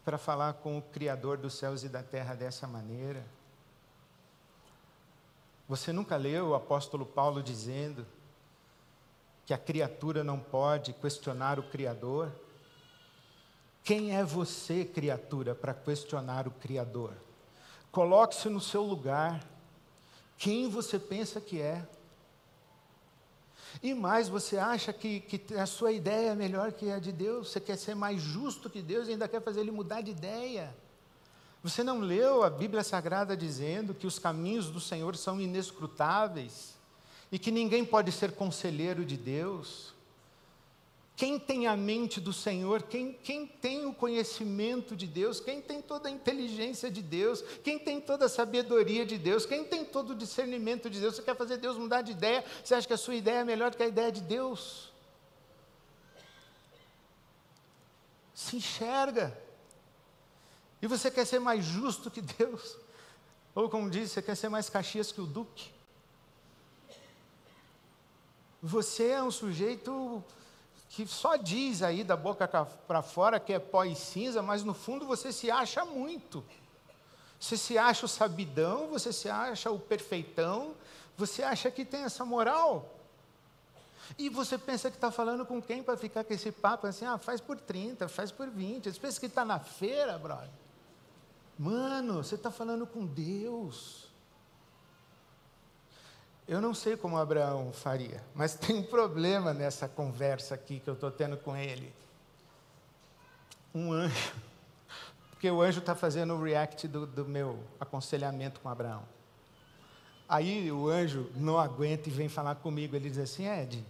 para 0.03 0.17
falar 0.17 0.53
com 0.53 0.77
o 0.77 0.81
Criador 0.81 1.37
dos 1.37 1.53
céus 1.53 1.83
e 1.83 1.89
da 1.89 2.01
terra 2.01 2.33
dessa 2.33 2.67
maneira? 2.67 3.25
Você 5.71 5.93
nunca 5.93 6.17
leu 6.17 6.49
o 6.49 6.53
apóstolo 6.53 7.05
Paulo 7.05 7.41
dizendo 7.41 8.05
que 9.45 9.53
a 9.53 9.57
criatura 9.57 10.21
não 10.21 10.37
pode 10.37 10.91
questionar 10.91 11.57
o 11.59 11.63
Criador? 11.63 12.29
Quem 13.81 14.13
é 14.13 14.21
você, 14.21 14.83
criatura, 14.83 15.55
para 15.55 15.73
questionar 15.73 16.45
o 16.45 16.51
Criador? 16.51 17.13
Coloque-se 17.89 18.49
no 18.49 18.59
seu 18.59 18.83
lugar. 18.83 19.47
Quem 20.37 20.67
você 20.67 20.99
pensa 20.99 21.39
que 21.39 21.61
é? 21.61 21.87
E 23.81 23.93
mais, 23.93 24.27
você 24.27 24.57
acha 24.57 24.91
que, 24.91 25.21
que 25.21 25.53
a 25.53 25.65
sua 25.65 25.93
ideia 25.93 26.31
é 26.31 26.35
melhor 26.35 26.73
que 26.73 26.91
a 26.91 26.99
de 26.99 27.13
Deus? 27.13 27.49
Você 27.49 27.61
quer 27.61 27.77
ser 27.77 27.95
mais 27.95 28.21
justo 28.21 28.69
que 28.69 28.81
Deus 28.81 29.07
e 29.07 29.11
ainda 29.11 29.25
quer 29.25 29.41
fazer 29.41 29.61
ele 29.61 29.71
mudar 29.71 30.01
de 30.01 30.11
ideia? 30.11 30.75
Você 31.63 31.83
não 31.83 31.99
leu 31.99 32.43
a 32.43 32.49
Bíblia 32.49 32.83
Sagrada 32.83 33.37
dizendo 33.37 33.93
que 33.93 34.07
os 34.07 34.17
caminhos 34.17 34.69
do 34.71 34.79
Senhor 34.79 35.15
são 35.15 35.39
inescrutáveis 35.39 36.75
e 37.31 37.37
que 37.37 37.51
ninguém 37.51 37.85
pode 37.85 38.11
ser 38.11 38.31
conselheiro 38.31 39.05
de 39.05 39.15
Deus? 39.15 39.93
Quem 41.15 41.37
tem 41.37 41.67
a 41.67 41.77
mente 41.77 42.19
do 42.19 42.33
Senhor, 42.33 42.81
quem, 42.81 43.13
quem 43.13 43.45
tem 43.45 43.85
o 43.85 43.93
conhecimento 43.93 44.95
de 44.95 45.05
Deus, 45.05 45.39
quem 45.39 45.61
tem 45.61 45.79
toda 45.79 46.09
a 46.09 46.11
inteligência 46.11 46.89
de 46.89 47.03
Deus, 47.03 47.43
quem 47.63 47.77
tem 47.77 48.01
toda 48.01 48.25
a 48.25 48.29
sabedoria 48.29 49.05
de 49.05 49.19
Deus, 49.19 49.45
quem 49.45 49.63
tem 49.63 49.85
todo 49.85 50.11
o 50.11 50.15
discernimento 50.15 50.89
de 50.89 50.99
Deus, 50.99 51.15
você 51.15 51.21
quer 51.21 51.35
fazer 51.35 51.57
Deus 51.57 51.77
mudar 51.77 52.01
de 52.01 52.11
ideia, 52.11 52.43
você 52.63 52.73
acha 52.73 52.87
que 52.87 52.93
a 52.93 52.97
sua 52.97 53.13
ideia 53.13 53.41
é 53.41 53.43
melhor 53.43 53.69
do 53.69 53.77
que 53.77 53.83
a 53.83 53.87
ideia 53.87 54.11
de 54.11 54.21
Deus? 54.21 54.91
Se 58.33 58.55
enxerga. 58.55 59.37
E 60.81 60.87
você 60.87 61.11
quer 61.11 61.25
ser 61.25 61.39
mais 61.39 61.63
justo 61.63 62.09
que 62.09 62.21
Deus? 62.21 62.77
Ou 63.53 63.69
como 63.69 63.89
diz, 63.89 64.11
você 64.11 64.21
quer 64.21 64.35
ser 64.35 64.49
mais 64.49 64.69
Caxias 64.69 65.11
que 65.11 65.21
o 65.21 65.25
Duque? 65.25 65.71
Você 68.61 69.09
é 69.09 69.23
um 69.23 69.31
sujeito 69.31 70.23
que 70.89 71.07
só 71.07 71.35
diz 71.35 71.81
aí 71.81 72.03
da 72.03 72.15
boca 72.15 72.47
para 72.47 73.01
fora 73.01 73.39
que 73.39 73.53
é 73.53 73.59
pó 73.59 73.83
e 73.83 73.95
cinza, 73.95 74.41
mas 74.41 74.63
no 74.63 74.73
fundo 74.73 75.05
você 75.05 75.31
se 75.31 75.49
acha 75.49 75.85
muito. 75.85 76.43
Você 77.39 77.57
se 77.57 77.77
acha 77.77 78.05
o 78.05 78.09
sabidão, 78.09 78.87
você 78.89 79.11
se 79.11 79.29
acha 79.29 79.71
o 79.71 79.79
perfeitão, 79.79 80.75
você 81.17 81.43
acha 81.43 81.71
que 81.71 81.83
tem 81.83 82.03
essa 82.03 82.23
moral. 82.23 82.97
E 84.17 84.29
você 84.29 84.57
pensa 84.57 84.91
que 84.91 84.97
está 84.97 85.11
falando 85.11 85.45
com 85.45 85.61
quem 85.61 85.81
para 85.81 85.97
ficar 85.97 86.23
com 86.23 86.33
esse 86.33 86.51
papo 86.51 86.85
assim, 86.85 87.05
ah, 87.05 87.17
faz 87.17 87.41
por 87.41 87.59
30, 87.59 88.07
faz 88.07 88.31
por 88.31 88.49
20. 88.49 88.91
Você 88.91 88.99
pensa 88.99 89.19
que 89.19 89.25
está 89.25 89.43
na 89.43 89.59
feira, 89.59 90.17
brother. 90.17 90.60
Mano, 91.61 92.23
você 92.23 92.33
está 92.33 92.49
falando 92.49 92.87
com 92.87 93.05
Deus. 93.05 94.07
Eu 96.47 96.59
não 96.59 96.73
sei 96.73 96.97
como 96.97 97.19
Abraão 97.19 97.71
faria, 97.71 98.23
mas 98.33 98.55
tem 98.57 98.77
um 98.77 98.83
problema 98.83 99.53
nessa 99.53 99.87
conversa 99.87 100.55
aqui 100.55 100.79
que 100.79 100.89
eu 100.89 100.95
estou 100.95 101.11
tendo 101.11 101.37
com 101.37 101.55
ele. 101.55 101.93
Um 103.75 103.93
anjo, 103.93 104.33
porque 105.29 105.51
o 105.51 105.61
anjo 105.61 105.81
está 105.81 105.93
fazendo 105.93 106.33
o 106.33 106.41
react 106.41 106.87
do, 106.87 107.05
do 107.05 107.25
meu 107.25 107.63
aconselhamento 107.79 108.59
com 108.59 108.67
Abraão. 108.67 109.03
Aí 110.27 110.71
o 110.71 110.89
anjo 110.89 111.29
não 111.35 111.59
aguenta 111.59 112.09
e 112.09 112.11
vem 112.11 112.27
falar 112.27 112.55
comigo. 112.55 112.95
Ele 112.95 113.07
diz 113.07 113.19
assim: 113.19 113.47
Ed, 113.47 113.85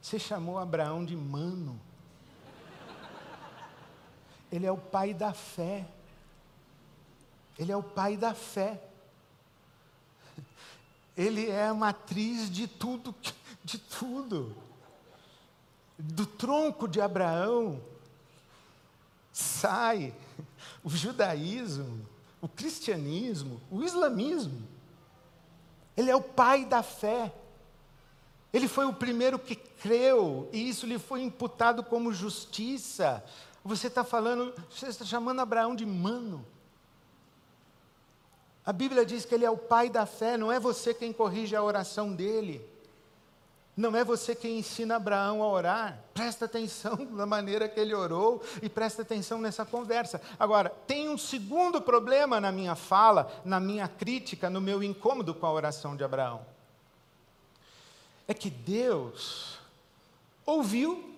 você 0.00 0.18
chamou 0.18 0.58
Abraão 0.58 1.04
de 1.04 1.14
mano. 1.14 1.78
Ele 4.50 4.64
é 4.64 4.72
o 4.72 4.78
pai 4.78 5.12
da 5.12 5.34
fé. 5.34 5.86
Ele 7.60 7.70
é 7.70 7.76
o 7.76 7.82
pai 7.82 8.16
da 8.16 8.32
fé. 8.32 8.82
Ele 11.14 11.46
é 11.46 11.66
a 11.66 11.74
matriz 11.74 12.50
de 12.50 12.66
tudo, 12.66 13.14
de 13.62 13.76
tudo. 13.76 14.56
Do 15.98 16.24
tronco 16.24 16.88
de 16.88 17.02
Abraão 17.02 17.78
sai 19.30 20.14
o 20.82 20.88
judaísmo, 20.88 22.08
o 22.40 22.48
cristianismo, 22.48 23.60
o 23.70 23.82
islamismo. 23.82 24.66
Ele 25.94 26.10
é 26.10 26.16
o 26.16 26.22
pai 26.22 26.64
da 26.64 26.82
fé. 26.82 27.30
Ele 28.54 28.68
foi 28.68 28.86
o 28.86 28.94
primeiro 28.94 29.38
que 29.38 29.54
creu, 29.54 30.48
e 30.50 30.66
isso 30.66 30.86
lhe 30.86 30.98
foi 30.98 31.20
imputado 31.20 31.84
como 31.84 32.10
justiça. 32.10 33.22
Você 33.62 33.88
está 33.88 34.02
falando, 34.02 34.54
você 34.70 34.86
está 34.86 35.04
chamando 35.04 35.40
Abraão 35.40 35.76
de 35.76 35.84
mano. 35.84 36.42
A 38.64 38.72
Bíblia 38.72 39.06
diz 39.06 39.24
que 39.24 39.34
ele 39.34 39.44
é 39.44 39.50
o 39.50 39.56
pai 39.56 39.88
da 39.88 40.04
fé, 40.04 40.36
não 40.36 40.52
é 40.52 40.60
você 40.60 40.92
quem 40.92 41.12
corrige 41.12 41.56
a 41.56 41.62
oração 41.62 42.12
dele. 42.12 42.64
Não 43.76 43.96
é 43.96 44.04
você 44.04 44.34
quem 44.34 44.58
ensina 44.58 44.96
Abraão 44.96 45.42
a 45.42 45.48
orar. 45.48 45.98
Presta 46.12 46.44
atenção 46.44 46.96
na 47.12 47.24
maneira 47.24 47.66
que 47.66 47.80
ele 47.80 47.94
orou 47.94 48.42
e 48.60 48.68
presta 48.68 49.00
atenção 49.00 49.40
nessa 49.40 49.64
conversa. 49.64 50.20
Agora, 50.38 50.68
tem 50.86 51.08
um 51.08 51.16
segundo 51.16 51.80
problema 51.80 52.38
na 52.38 52.52
minha 52.52 52.74
fala, 52.74 53.32
na 53.42 53.58
minha 53.58 53.88
crítica, 53.88 54.50
no 54.50 54.60
meu 54.60 54.82
incômodo 54.82 55.34
com 55.34 55.46
a 55.46 55.52
oração 55.52 55.96
de 55.96 56.04
Abraão. 56.04 56.44
É 58.28 58.34
que 58.34 58.50
Deus 58.50 59.58
ouviu, 60.44 61.16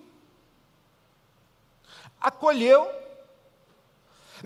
acolheu, 2.21 2.89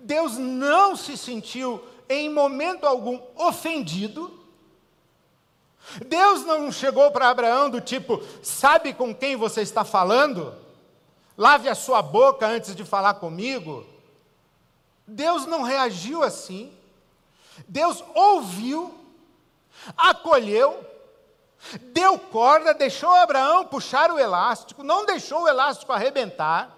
Deus 0.02 0.38
não 0.38 0.96
se 0.96 1.16
sentiu 1.16 1.84
em 2.10 2.30
momento 2.30 2.86
algum 2.86 3.20
ofendido. 3.36 4.34
Deus 6.06 6.43
não 6.43 6.72
chegou 6.72 7.12
para 7.12 7.30
Abraão 7.30 7.70
do 7.70 7.80
tipo, 7.80 8.22
sabe 8.43 8.93
com 8.93 9.15
quem 9.15 9.36
você 9.36 9.62
está 9.62 9.86
falando? 9.86 10.54
Lave 11.38 11.70
a 11.70 11.76
sua 11.76 12.02
boca 12.02 12.46
antes 12.46 12.76
de 12.76 12.84
falar 12.84 13.15
comigo. 13.15 13.86
Deus 15.06 15.46
não 15.46 15.63
reagiu 15.63 16.24
assim. 16.24 16.74
Deus 17.67 18.04
ouviu, 18.13 18.93
acolheu, 19.96 20.86
deu 21.82 22.20
corda, 22.20 22.74
deixou 22.74 23.10
Abraão 23.10 23.65
puxar 23.65 24.12
o 24.12 24.20
elástico, 24.20 24.84
não 24.84 25.06
deixou 25.06 25.43
o 25.43 25.48
elástico 25.48 25.93
arrebentar. 25.93 26.76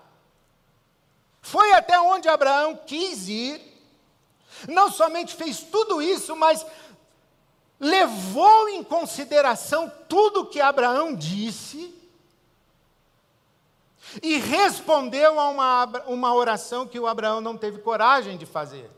Foi 1.42 1.74
até 1.74 2.00
onde 2.00 2.30
Abraão 2.30 2.80
quis 2.86 3.28
ir, 3.28 3.62
não 4.68 4.92
somente 4.92 5.36
fez 5.36 5.62
tudo 5.62 6.02
isso, 6.02 6.36
mas 6.36 6.66
levou 7.80 8.70
em 8.70 8.84
consideração 8.84 9.92
tudo 10.08 10.46
que 10.46 10.60
Abraão 10.60 11.16
disse 11.16 11.96
e 14.22 14.38
respondeu 14.38 15.40
a 15.40 15.50
uma, 15.50 15.86
uma 16.08 16.34
oração 16.34 16.88
que 16.88 17.00
o 17.00 17.08
Abraão 17.08 17.40
não 17.40 17.58
teve 17.58 17.80
coragem 17.80 18.38
de 18.38 18.46
fazer. 18.46 18.90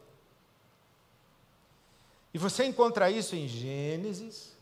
E 2.33 2.37
você 2.37 2.65
encontra 2.65 3.11
isso 3.11 3.35
em 3.35 3.47
Gênesis, 3.47 4.55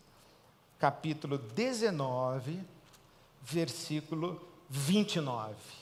capítulo 0.79 1.37
19, 1.37 2.59
versículo 3.41 4.41
29 4.69 5.78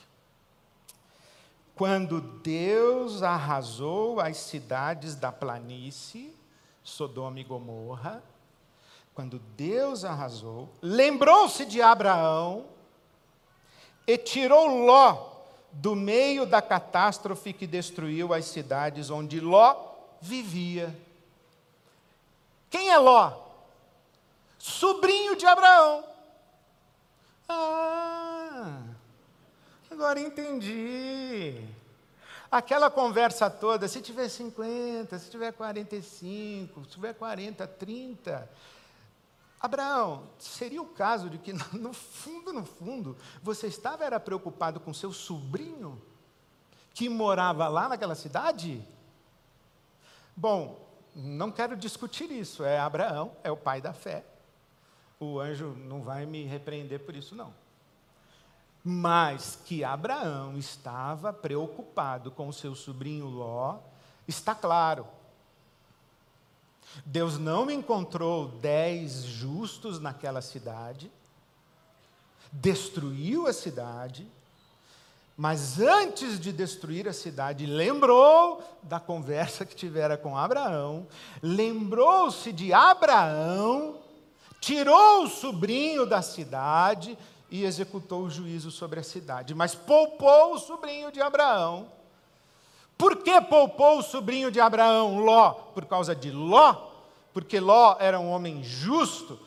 quando 1.78 2.20
Deus 2.20 3.22
arrasou 3.22 4.18
as 4.18 4.36
cidades 4.36 5.14
da 5.14 5.30
planície, 5.30 6.34
Sodoma 6.82 7.38
e 7.38 7.44
Gomorra, 7.44 8.20
quando 9.14 9.38
Deus 9.56 10.04
arrasou, 10.04 10.68
lembrou-se 10.82 11.64
de 11.64 11.80
Abraão 11.80 12.66
e 14.04 14.18
tirou 14.18 14.66
Ló 14.84 15.36
do 15.70 15.94
meio 15.94 16.44
da 16.44 16.60
catástrofe 16.60 17.52
que 17.52 17.66
destruiu 17.66 18.34
as 18.34 18.46
cidades 18.46 19.08
onde 19.08 19.38
Ló 19.38 19.76
vivia. 20.20 20.92
Quem 22.68 22.90
é 22.90 22.98
Ló? 22.98 23.34
Sobrinho 24.58 25.36
de 25.36 25.46
Abraão. 25.46 26.04
Ah, 27.48 28.82
Agora 29.90 30.20
entendi. 30.20 31.64
Aquela 32.50 32.90
conversa 32.90 33.50
toda, 33.50 33.88
se 33.88 34.00
tiver 34.00 34.28
50, 34.28 35.18
se 35.18 35.30
tiver 35.30 35.52
45, 35.52 36.84
se 36.84 36.90
tiver 36.90 37.14
40, 37.14 37.66
30. 37.66 38.50
Abraão, 39.60 40.22
seria 40.38 40.80
o 40.80 40.86
caso 40.86 41.28
de 41.28 41.38
que, 41.38 41.52
no 41.76 41.92
fundo, 41.92 42.52
no 42.52 42.64
fundo, 42.64 43.16
você 43.42 43.66
estava 43.66 44.04
era 44.04 44.20
preocupado 44.20 44.80
com 44.80 44.94
seu 44.94 45.12
sobrinho, 45.12 46.00
que 46.94 47.08
morava 47.08 47.68
lá 47.68 47.88
naquela 47.88 48.14
cidade? 48.14 48.82
Bom, 50.36 50.86
não 51.14 51.50
quero 51.50 51.76
discutir 51.76 52.30
isso. 52.30 52.64
É 52.64 52.78
Abraão, 52.78 53.36
é 53.42 53.50
o 53.50 53.56
pai 53.56 53.80
da 53.80 53.92
fé. 53.92 54.24
O 55.20 55.38
anjo 55.38 55.74
não 55.76 56.02
vai 56.02 56.24
me 56.24 56.44
repreender 56.44 57.00
por 57.00 57.14
isso, 57.14 57.34
não 57.34 57.67
mas 58.90 59.58
que 59.66 59.84
Abraão 59.84 60.56
estava 60.56 61.30
preocupado 61.30 62.30
com 62.30 62.50
seu 62.50 62.74
sobrinho 62.74 63.26
Ló, 63.26 63.76
está 64.26 64.54
claro. 64.54 65.06
Deus 67.04 67.38
não 67.38 67.70
encontrou 67.70 68.48
dez 68.48 69.24
justos 69.24 70.00
naquela 70.00 70.40
cidade. 70.40 71.12
destruiu 72.50 73.46
a 73.46 73.52
cidade, 73.52 74.26
mas 75.36 75.78
antes 75.78 76.40
de 76.40 76.50
destruir 76.50 77.06
a 77.06 77.12
cidade, 77.12 77.66
lembrou 77.66 78.62
da 78.82 78.98
conversa 78.98 79.66
que 79.66 79.76
tivera 79.76 80.16
com 80.16 80.34
Abraão, 80.34 81.06
lembrou-se 81.42 82.54
de 82.54 82.72
Abraão, 82.72 83.98
tirou 84.62 85.24
o 85.24 85.28
sobrinho 85.28 86.06
da 86.06 86.22
cidade 86.22 87.18
e 87.50 87.64
executou 87.64 88.22
o 88.22 88.30
juízo 88.30 88.70
sobre 88.70 89.00
a 89.00 89.02
cidade, 89.02 89.54
mas 89.54 89.74
poupou 89.74 90.54
o 90.54 90.58
sobrinho 90.58 91.10
de 91.10 91.20
Abraão. 91.20 91.88
Por 92.96 93.22
que 93.22 93.40
poupou 93.42 93.98
o 93.98 94.02
sobrinho 94.02 94.50
de 94.50 94.60
Abraão, 94.60 95.20
Ló? 95.20 95.52
Por 95.52 95.86
causa 95.86 96.14
de 96.14 96.30
Ló? 96.30 96.88
Porque 97.32 97.60
Ló 97.60 97.96
era 98.00 98.18
um 98.18 98.30
homem 98.30 98.62
justo? 98.62 99.38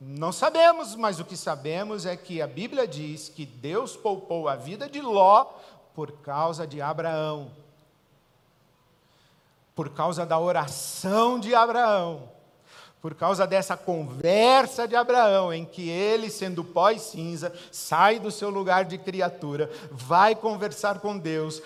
Não 0.00 0.32
sabemos, 0.32 0.96
mas 0.96 1.20
o 1.20 1.24
que 1.24 1.36
sabemos 1.36 2.04
é 2.04 2.16
que 2.16 2.42
a 2.42 2.46
Bíblia 2.46 2.88
diz 2.88 3.28
que 3.28 3.46
Deus 3.46 3.96
poupou 3.96 4.48
a 4.48 4.56
vida 4.56 4.88
de 4.88 5.00
Ló 5.00 5.44
por 5.94 6.10
causa 6.12 6.66
de 6.66 6.80
Abraão. 6.80 7.50
Por 9.74 9.90
causa 9.90 10.26
da 10.26 10.38
oração 10.38 11.38
de 11.38 11.54
Abraão. 11.54 12.39
Por 13.00 13.14
causa 13.14 13.46
dessa 13.46 13.76
conversa 13.76 14.86
de 14.86 14.94
Abraão, 14.94 15.52
em 15.52 15.64
que 15.64 15.88
ele, 15.88 16.28
sendo 16.28 16.62
pó 16.62 16.90
e 16.90 16.98
cinza, 16.98 17.52
sai 17.72 18.18
do 18.18 18.30
seu 18.30 18.50
lugar 18.50 18.84
de 18.84 18.98
criatura, 18.98 19.70
vai 19.90 20.34
conversar 20.34 21.00
com 21.00 21.16
Deus, 21.16 21.62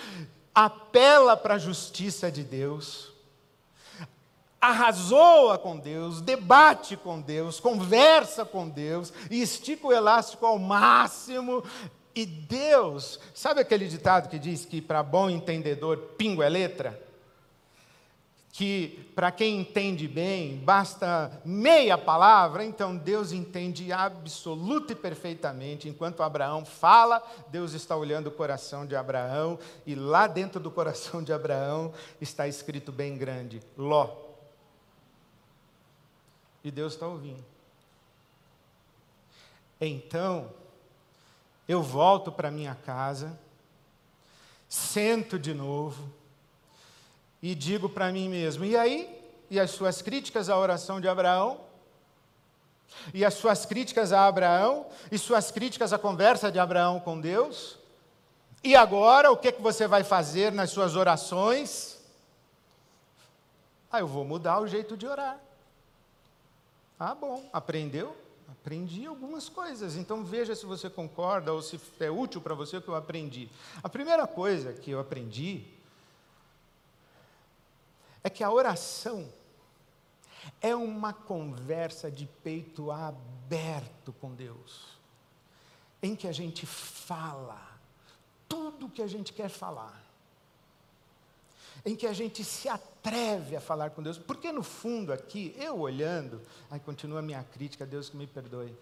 apela 0.55 1.37
para 1.37 1.55
a 1.55 1.59
justiça 1.59 2.31
de 2.31 2.44
Deus 2.44 3.14
arrazoa 4.64 5.59
com 5.59 5.77
Deus, 5.77 6.23
debate 6.23 6.97
com 6.97 7.20
Deus, 7.20 7.61
conversa 7.61 8.47
com 8.47 8.66
Deus 8.66 9.12
e 9.31 9.42
estica 9.42 9.87
o 9.87 9.92
elástico 9.92 10.47
ao 10.47 10.59
máximo. 10.59 11.62
E 12.14 12.25
Deus, 12.25 13.20
sabe 13.35 13.61
aquele 13.61 13.87
ditado 13.87 14.29
que 14.29 14.38
diz 14.38 14.64
que 14.64 14.81
para 14.81 15.03
bom 15.03 15.29
entendedor, 15.29 15.99
pingo 16.16 16.42
é 16.42 16.49
letra? 16.49 17.04
Que 18.57 19.11
para 19.17 19.33
quem 19.33 19.59
entende 19.59 20.07
bem, 20.07 20.59
basta 20.59 21.43
meia 21.45 21.99
palavra, 21.99 22.64
então 22.64 22.97
Deus 22.97 23.33
entende 23.33 23.93
absoluta 23.93 24.93
e 24.93 24.95
perfeitamente. 24.97 25.88
Enquanto 25.88 26.23
Abraão 26.23 26.64
fala, 26.64 27.21
Deus 27.49 27.73
está 27.73 27.97
olhando 27.97 28.29
o 28.29 28.31
coração 28.31 28.87
de 28.87 28.95
Abraão, 28.95 29.59
e 29.85 29.97
lá 29.97 30.29
dentro 30.29 30.61
do 30.61 30.71
coração 30.71 31.21
de 31.21 31.33
Abraão 31.33 31.93
está 32.21 32.47
escrito 32.47 32.93
bem 32.93 33.19
grande: 33.19 33.61
Ló 33.77 34.09
e 36.62 36.71
Deus 36.71 36.93
está 36.93 37.09
ouvindo. 37.09 37.45
Então, 39.81 40.49
eu 41.67 41.83
volto 41.83 42.31
para 42.31 42.53
minha 42.53 42.77
casa, 42.77 43.37
sento 44.69 45.40
de 45.40 45.53
novo 45.53 46.09
e 47.44 47.54
digo 47.54 47.90
para 47.90 48.11
mim 48.11 48.26
mesmo: 48.30 48.64
e 48.64 48.74
aí? 48.74 49.22
E 49.50 49.61
as 49.61 49.70
suas 49.70 50.00
críticas 50.00 50.48
à 50.48 50.59
oração 50.59 50.98
de 50.98 51.07
Abraão? 51.07 51.61
E 53.12 53.22
as 53.22 53.35
suas 53.35 53.66
críticas 53.66 54.14
a 54.14 54.26
Abraão? 54.26 54.87
E 55.12 55.18
suas 55.18 55.50
críticas 55.50 55.92
à 55.92 55.98
conversa 55.98 56.50
de 56.50 56.59
Abraão 56.59 56.98
com 56.98 57.20
Deus? 57.20 57.78
E 58.62 58.74
agora, 58.74 59.30
o 59.30 59.37
que, 59.37 59.52
que 59.52 59.61
você 59.61 59.87
vai 59.87 60.02
fazer 60.02 60.52
nas 60.52 60.70
suas 60.70 60.96
orações? 60.96 61.98
Ah, 63.92 64.00
eu 64.00 64.07
vou 64.07 64.24
mudar 64.24 64.61
o 64.61 64.66
jeito 64.66 64.96
de 64.96 65.07
orar. 65.07 65.38
Ah, 66.98 67.14
bom, 67.14 67.46
aprendeu? 67.52 68.16
Aprendi 68.50 69.04
algumas 69.04 69.50
coisas, 69.50 69.96
então 69.96 70.24
veja 70.24 70.54
se 70.54 70.64
você 70.64 70.88
concorda 70.88 71.52
ou 71.52 71.61
se 71.61 71.78
é 72.00 72.11
útil 72.11 72.40
para 72.40 72.54
você 72.54 72.78
o 72.78 72.83
que 72.83 72.88
eu 72.88 72.94
aprendi. 72.94 73.50
A 73.83 73.88
primeira 73.90 74.26
coisa 74.26 74.72
que 74.72 74.90
eu 74.92 74.98
aprendi 74.98 75.73
é 78.24 78.30
que 78.30 78.42
a 78.42 78.50
oração 78.50 79.32
é 80.60 80.74
uma 80.74 81.12
conversa 81.12 82.10
de 82.10 82.26
peito 82.42 82.90
aberto 82.90 84.12
com 84.14 84.34
Deus, 84.34 84.98
em 86.02 86.16
que 86.16 86.26
a 86.26 86.32
gente 86.32 86.66
fala 86.66 87.78
tudo 88.48 88.87
o 88.87 88.90
que 88.90 89.02
a 89.02 89.06
gente 89.06 89.32
quer 89.32 89.48
falar 89.48 90.04
em 91.84 91.94
que 91.94 92.06
a 92.06 92.12
gente 92.12 92.42
se 92.42 92.68
atreve 92.68 93.56
a 93.56 93.60
falar 93.60 93.90
com 93.90 94.02
Deus, 94.02 94.16
porque 94.16 94.50
no 94.50 94.62
fundo 94.62 95.12
aqui, 95.12 95.54
eu 95.58 95.78
olhando, 95.78 96.40
aí 96.70 96.80
continua 96.80 97.18
a 97.18 97.22
minha 97.22 97.44
crítica, 97.44 97.84
Deus 97.84 98.08
que 98.08 98.16
me 98.16 98.26
perdoe. 98.26 98.74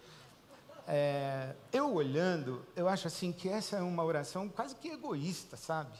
É, 0.87 1.55
eu 1.73 1.93
olhando, 1.93 2.65
eu 2.77 2.89
acho 2.89 3.09
assim 3.09 3.33
que 3.33 3.49
essa 3.49 3.77
é 3.77 3.83
uma 3.83 4.05
oração 4.05 4.49
quase 4.49 4.77
que 4.77 4.89
egoísta, 4.89 5.57
sabe? 5.57 5.99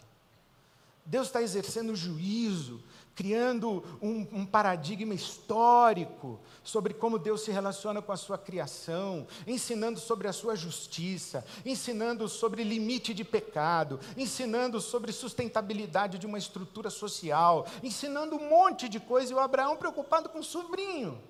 Deus 1.05 1.27
está 1.27 1.43
exercendo 1.43 1.97
juízo, 1.97 2.81
criando 3.15 3.85
um, 4.01 4.27
um, 4.33 4.47
paradigma 4.47 5.15
histórico 5.15 6.41
sobre 6.65 6.95
como 6.95 7.19
Deus 7.19 7.43
se 7.43 7.51
relaciona 7.51 8.01
com 8.01 8.13
a 8.13 8.17
sua 8.17 8.39
criação, 8.39 9.27
ensinando 9.47 10.01
sobre 10.01 10.29
a 10.29 10.33
sua 10.33 10.57
justiça, 10.57 11.45
ensinando 11.65 12.29
sobre 12.29 12.65
limite 12.65 13.13
de 13.13 13.25
pecado, 13.25 14.01
ensinando 14.17 14.81
sobre 14.81 15.13
sustentabilidade 15.13 16.19
de 16.19 16.27
uma 16.27 16.39
estrutura 16.39 16.89
social, 16.89 17.67
ensinando 17.83 18.37
um 18.37 18.49
monte 18.49 18.89
de 18.89 18.99
coisa 18.99 19.33
e 19.33 19.35
o 19.35 19.41
Abraão 19.41 19.77
preocupado 19.77 20.29
com 20.29 20.39
o 20.39 20.45
sobrinho. 20.45 21.21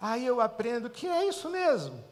Aí 0.00 0.24
eu 0.24 0.40
aprendo 0.40 0.90
que 0.90 1.06
é 1.06 1.26
isso 1.26 1.48
mesmo. 1.48 2.04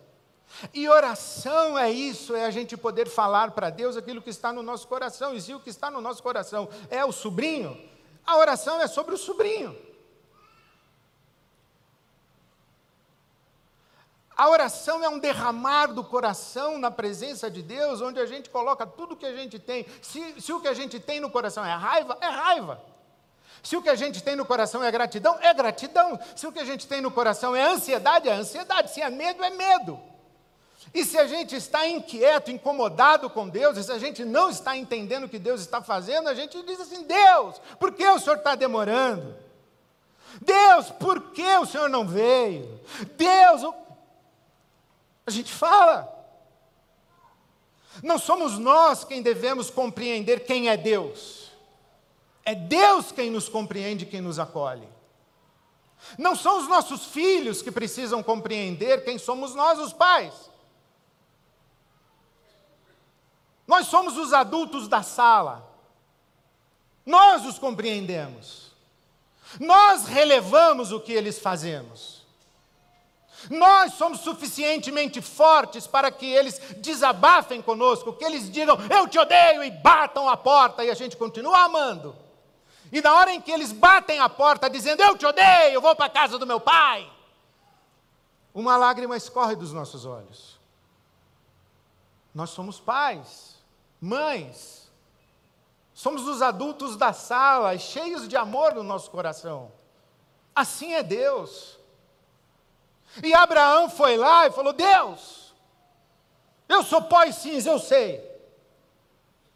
E 0.72 0.88
oração 0.88 1.78
é 1.78 1.90
isso, 1.90 2.34
é 2.34 2.44
a 2.44 2.50
gente 2.50 2.76
poder 2.76 3.08
falar 3.08 3.50
para 3.50 3.70
Deus 3.70 3.96
aquilo 3.96 4.22
que 4.22 4.30
está 4.30 4.52
no 4.52 4.62
nosso 4.62 4.86
coração. 4.86 5.34
E 5.34 5.40
se 5.40 5.52
o 5.52 5.60
que 5.60 5.70
está 5.70 5.90
no 5.90 6.00
nosso 6.00 6.22
coração 6.22 6.68
é 6.90 7.04
o 7.04 7.12
sobrinho, 7.12 7.78
a 8.26 8.36
oração 8.36 8.80
é 8.80 8.86
sobre 8.86 9.14
o 9.14 9.18
sobrinho. 9.18 9.76
A 14.36 14.48
oração 14.48 15.02
é 15.02 15.08
um 15.08 15.18
derramar 15.18 15.88
do 15.88 16.02
coração 16.02 16.76
na 16.76 16.90
presença 16.90 17.48
de 17.48 17.62
Deus, 17.62 18.00
onde 18.00 18.18
a 18.18 18.26
gente 18.26 18.50
coloca 18.50 18.84
tudo 18.84 19.14
o 19.14 19.16
que 19.16 19.26
a 19.26 19.36
gente 19.36 19.60
tem. 19.60 19.86
Se, 20.02 20.40
se 20.40 20.52
o 20.52 20.60
que 20.60 20.66
a 20.66 20.74
gente 20.74 20.98
tem 20.98 21.20
no 21.20 21.30
coração 21.30 21.64
é 21.64 21.72
raiva, 21.72 22.18
é 22.20 22.26
raiva. 22.26 22.82
Se 23.62 23.76
o 23.76 23.82
que 23.82 23.88
a 23.88 23.94
gente 23.94 24.22
tem 24.22 24.34
no 24.34 24.44
coração 24.44 24.82
é 24.82 24.90
gratidão, 24.90 25.38
é 25.40 25.54
gratidão. 25.54 26.18
Se 26.34 26.46
o 26.46 26.52
que 26.52 26.58
a 26.58 26.64
gente 26.64 26.86
tem 26.86 27.00
no 27.00 27.12
coração 27.12 27.54
é 27.54 27.62
ansiedade, 27.62 28.28
é 28.28 28.32
ansiedade. 28.32 28.90
Se 28.90 29.00
é 29.00 29.08
medo, 29.08 29.42
é 29.44 29.50
medo. 29.50 30.00
E 30.92 31.04
se 31.04 31.16
a 31.18 31.26
gente 31.26 31.56
está 31.56 31.86
inquieto, 31.88 32.50
incomodado 32.50 33.30
com 33.30 33.48
Deus, 33.48 33.76
e 33.76 33.84
se 33.84 33.92
a 33.92 33.98
gente 33.98 34.24
não 34.24 34.50
está 34.50 34.76
entendendo 34.76 35.24
o 35.24 35.28
que 35.28 35.38
Deus 35.38 35.60
está 35.60 35.82
fazendo, 35.82 36.28
a 36.28 36.34
gente 36.34 36.60
diz 36.62 36.80
assim: 36.80 37.04
Deus, 37.04 37.60
por 37.78 37.92
que 37.92 38.06
o 38.06 38.18
Senhor 38.18 38.36
está 38.36 38.54
demorando? 38.54 39.34
Deus, 40.40 40.90
por 40.90 41.32
que 41.32 41.56
o 41.56 41.66
Senhor 41.66 41.88
não 41.88 42.06
veio? 42.06 42.80
Deus, 43.16 43.74
a 45.26 45.30
gente 45.30 45.52
fala. 45.52 46.12
Não 48.02 48.18
somos 48.18 48.58
nós 48.58 49.04
quem 49.04 49.22
devemos 49.22 49.70
compreender 49.70 50.44
quem 50.44 50.68
é 50.68 50.76
Deus. 50.76 51.52
É 52.44 52.54
Deus 52.54 53.12
quem 53.12 53.30
nos 53.30 53.48
compreende, 53.48 54.04
quem 54.04 54.20
nos 54.20 54.38
acolhe. 54.38 54.88
Não 56.18 56.36
são 56.36 56.58
os 56.58 56.68
nossos 56.68 57.06
filhos 57.06 57.62
que 57.62 57.70
precisam 57.70 58.22
compreender 58.22 59.04
quem 59.04 59.16
somos 59.16 59.54
nós, 59.54 59.78
os 59.78 59.92
pais. 59.92 60.34
Nós 63.74 63.88
somos 63.88 64.16
os 64.16 64.32
adultos 64.32 64.86
da 64.86 65.02
sala. 65.02 65.68
Nós 67.04 67.44
os 67.44 67.58
compreendemos. 67.58 68.70
Nós 69.58 70.06
relevamos 70.06 70.92
o 70.92 71.00
que 71.00 71.12
eles 71.12 71.40
fazemos. 71.40 72.22
Nós 73.50 73.94
somos 73.94 74.20
suficientemente 74.20 75.20
fortes 75.20 75.88
para 75.88 76.12
que 76.12 76.24
eles 76.24 76.56
desabafem 76.76 77.60
conosco, 77.60 78.12
que 78.12 78.24
eles 78.24 78.48
digam, 78.48 78.78
eu 78.88 79.08
te 79.08 79.18
odeio, 79.18 79.64
e 79.64 79.72
batam 79.72 80.28
a 80.28 80.36
porta, 80.36 80.84
e 80.84 80.90
a 80.90 80.94
gente 80.94 81.16
continua 81.16 81.64
amando. 81.64 82.14
E 82.92 83.02
na 83.02 83.12
hora 83.12 83.32
em 83.32 83.40
que 83.40 83.50
eles 83.50 83.72
batem 83.72 84.20
a 84.20 84.28
porta 84.28 84.70
dizendo, 84.70 85.02
eu 85.02 85.18
te 85.18 85.26
odeio, 85.26 85.74
eu 85.74 85.80
vou 85.80 85.96
para 85.96 86.06
a 86.06 86.10
casa 86.10 86.38
do 86.38 86.46
meu 86.46 86.60
pai, 86.60 87.10
uma 88.54 88.76
lágrima 88.76 89.16
escorre 89.16 89.56
dos 89.56 89.72
nossos 89.72 90.06
olhos. 90.06 90.60
Nós 92.32 92.50
somos 92.50 92.78
pais. 92.78 93.53
Mães, 94.04 94.92
somos 95.94 96.28
os 96.28 96.42
adultos 96.42 96.94
da 96.94 97.14
sala, 97.14 97.78
cheios 97.78 98.28
de 98.28 98.36
amor 98.36 98.74
no 98.74 98.82
nosso 98.82 99.10
coração. 99.10 99.72
Assim 100.54 100.92
é 100.92 101.02
Deus. 101.02 101.78
E 103.22 103.32
Abraão 103.32 103.88
foi 103.88 104.18
lá 104.18 104.46
e 104.46 104.50
falou: 104.50 104.74
Deus, 104.74 105.54
eu 106.68 106.82
sou 106.82 107.00
pó 107.00 107.22
e 107.22 107.32
cinza, 107.32 107.70
eu 107.70 107.78
sei, 107.78 108.22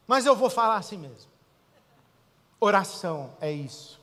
mas 0.07 0.25
eu 0.25 0.35
vou 0.35 0.49
falar 0.49 0.77
assim 0.77 0.97
mesmo. 0.97 1.31
Oração 2.59 3.37
é 3.43 3.53
isso. 3.53 4.01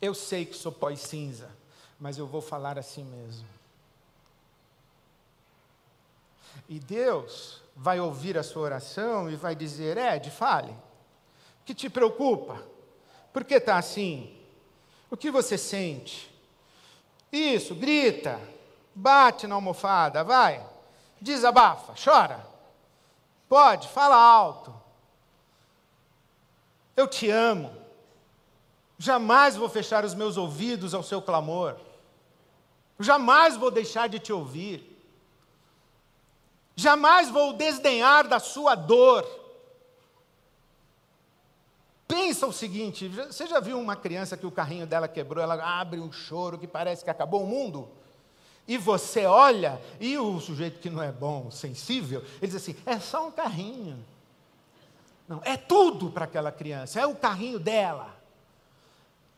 Eu 0.00 0.14
sei 0.14 0.46
que 0.46 0.56
sou 0.56 0.72
pó 0.72 0.88
e 0.88 0.96
cinza, 0.96 1.54
mas 2.00 2.16
eu 2.16 2.26
vou 2.26 2.40
falar 2.40 2.78
assim 2.78 3.04
mesmo. 3.04 3.46
E 6.66 6.80
Deus 6.80 7.63
vai 7.76 8.00
ouvir 8.00 8.38
a 8.38 8.42
sua 8.42 8.62
oração 8.62 9.30
e 9.30 9.36
vai 9.36 9.54
dizer: 9.54 9.96
Ed, 9.96 10.30
fale. 10.30 10.70
O 10.70 11.64
que 11.64 11.74
te 11.74 11.88
preocupa? 11.88 12.62
Por 13.32 13.44
que 13.44 13.54
está 13.54 13.76
assim? 13.76 14.36
O 15.10 15.16
que 15.16 15.30
você 15.30 15.58
sente? 15.58 16.32
Isso, 17.32 17.74
grita, 17.74 18.40
bate 18.94 19.46
na 19.46 19.56
almofada, 19.56 20.22
vai, 20.22 20.64
desabafa, 21.20 21.94
chora. 22.02 22.46
Pode, 23.48 23.88
fala 23.88 24.16
alto. 24.16 24.74
Eu 26.96 27.08
te 27.08 27.28
amo. 27.28 27.74
Jamais 28.98 29.56
vou 29.56 29.68
fechar 29.68 30.04
os 30.04 30.14
meus 30.14 30.36
ouvidos 30.36 30.94
ao 30.94 31.02
seu 31.02 31.20
clamor. 31.20 31.76
Jamais 33.00 33.56
vou 33.56 33.70
deixar 33.70 34.08
de 34.08 34.18
te 34.18 34.32
ouvir. 34.32 34.93
Jamais 36.76 37.30
vou 37.30 37.52
desdenhar 37.52 38.26
da 38.26 38.38
sua 38.38 38.74
dor. 38.74 39.24
Pensa 42.06 42.46
o 42.46 42.52
seguinte: 42.52 43.08
você 43.08 43.46
já 43.46 43.60
viu 43.60 43.78
uma 43.78 43.96
criança 43.96 44.36
que 44.36 44.46
o 44.46 44.50
carrinho 44.50 44.86
dela 44.86 45.08
quebrou, 45.08 45.42
ela 45.42 45.80
abre 45.80 46.00
um 46.00 46.12
choro 46.12 46.58
que 46.58 46.66
parece 46.66 47.04
que 47.04 47.10
acabou 47.10 47.42
o 47.42 47.46
mundo? 47.46 47.88
E 48.66 48.78
você 48.78 49.26
olha, 49.26 49.80
e 50.00 50.16
o 50.16 50.40
sujeito 50.40 50.80
que 50.80 50.88
não 50.88 51.02
é 51.02 51.12
bom, 51.12 51.50
sensível, 51.50 52.22
ele 52.40 52.52
diz 52.52 52.56
assim: 52.56 52.76
é 52.86 52.98
só 52.98 53.26
um 53.26 53.30
carrinho. 53.30 54.04
Não, 55.28 55.40
é 55.44 55.56
tudo 55.56 56.10
para 56.10 56.24
aquela 56.24 56.52
criança, 56.52 57.00
é 57.00 57.06
o 57.06 57.14
carrinho 57.14 57.58
dela. 57.58 58.14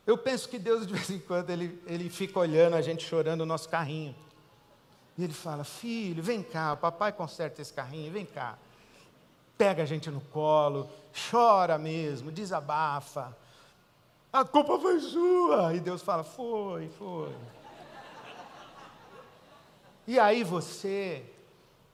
Eu 0.07 0.17
penso 0.17 0.49
que 0.49 0.59
Deus, 0.59 0.87
de 0.87 0.93
vez 0.93 1.11
em 1.11 1.19
quando, 1.19 1.51
ele, 1.51 1.83
ele 1.87 2.09
fica 2.09 2.39
olhando 2.39 2.75
a 2.77 2.83
gente 2.83 3.05
chorando 3.05 3.41
o 3.41 3.47
nosso 3.47 3.69
carrinho. 3.69 4.15
E 5.19 5.25
ele 5.25 5.33
fala: 5.33 5.65
Filho, 5.65 6.23
vem 6.23 6.43
cá, 6.43 6.75
o 6.75 6.77
papai 6.77 7.13
conserta 7.13 7.63
esse 7.63 7.73
carrinho, 7.73 8.13
vem 8.13 8.27
cá. 8.27 8.59
Pega 9.57 9.83
a 9.83 9.87
gente 9.87 10.11
no 10.11 10.21
colo, 10.21 10.89
chora 11.31 11.79
mesmo, 11.79 12.31
desabafa. 12.31 13.37
A 14.33 14.45
culpa 14.45 14.79
foi 14.79 15.01
sua. 15.01 15.75
E 15.75 15.81
Deus 15.81 16.03
fala: 16.03 16.23
Foi, 16.23 16.89
foi. 16.91 17.35
E 20.07 20.21
aí 20.21 20.45
você, 20.45 21.25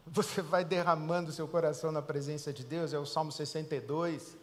você 0.06 0.42
vai 0.42 0.64
derramando 0.64 1.32
seu 1.32 1.48
coração 1.48 1.90
na 1.90 2.02
presença 2.02 2.52
de 2.52 2.64
Deus, 2.64 2.92
é 2.92 2.98
o 2.98 3.06
Salmo 3.06 3.32
62. 3.32 4.36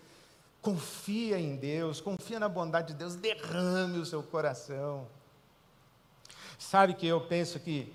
Confia 0.61 1.39
em 1.39 1.55
Deus, 1.55 2.01
confia 2.01 2.39
na 2.39 2.49
bondade 2.49 2.93
de 2.93 2.93
Deus, 2.95 3.15
derrame 3.15 3.99
o 3.99 4.05
seu 4.05 4.23
coração. 4.23 5.07
Sabe 6.57 6.93
que 6.93 7.07
eu 7.07 7.21
penso 7.21 7.59
que 7.59 7.93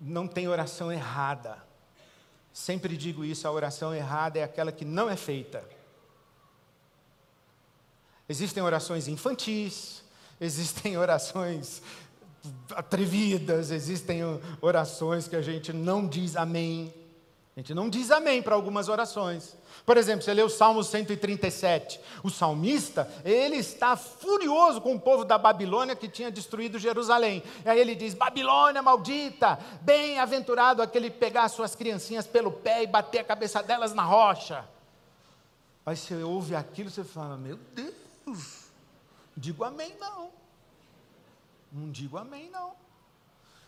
não 0.00 0.26
tem 0.26 0.48
oração 0.48 0.90
errada. 0.90 1.62
Sempre 2.52 2.96
digo 2.96 3.24
isso: 3.24 3.46
a 3.46 3.52
oração 3.52 3.94
errada 3.94 4.38
é 4.38 4.42
aquela 4.42 4.72
que 4.72 4.84
não 4.84 5.08
é 5.10 5.16
feita. 5.16 5.62
Existem 8.28 8.62
orações 8.62 9.08
infantis, 9.08 10.02
existem 10.40 10.96
orações 10.96 11.82
atrevidas, 12.70 13.70
existem 13.70 14.20
orações 14.60 15.28
que 15.28 15.36
a 15.36 15.42
gente 15.42 15.72
não 15.72 16.06
diz 16.06 16.36
amém. 16.36 16.94
A 17.56 17.60
gente 17.60 17.74
não 17.74 17.90
diz 17.90 18.10
amém 18.10 18.40
para 18.40 18.54
algumas 18.54 18.88
orações. 18.88 19.56
Por 19.84 19.96
exemplo, 19.96 20.22
você 20.22 20.32
lê 20.32 20.42
o 20.42 20.48
Salmo 20.48 20.84
137. 20.84 22.00
O 22.22 22.30
salmista, 22.30 23.10
ele 23.24 23.56
está 23.56 23.96
furioso 23.96 24.80
com 24.80 24.94
o 24.94 25.00
povo 25.00 25.24
da 25.24 25.36
Babilônia 25.36 25.96
que 25.96 26.08
tinha 26.08 26.30
destruído 26.30 26.78
Jerusalém. 26.78 27.42
E 27.64 27.68
aí 27.68 27.78
ele 27.78 27.96
diz: 27.96 28.14
Babilônia 28.14 28.80
maldita, 28.80 29.58
bem-aventurado 29.80 30.80
aquele 30.80 31.10
pegar 31.10 31.48
suas 31.48 31.74
criancinhas 31.74 32.26
pelo 32.26 32.52
pé 32.52 32.84
e 32.84 32.86
bater 32.86 33.18
a 33.18 33.24
cabeça 33.24 33.62
delas 33.62 33.92
na 33.92 34.04
rocha. 34.04 34.64
Aí 35.84 35.96
você 35.96 36.22
ouve 36.22 36.54
aquilo 36.54 36.88
você 36.88 37.02
fala: 37.02 37.36
Meu 37.36 37.58
Deus, 37.74 38.66
digo 39.36 39.64
amém 39.64 39.92
não. 39.98 40.30
Não 41.72 41.90
digo 41.90 42.16
amém 42.16 42.48
não. 42.50 42.72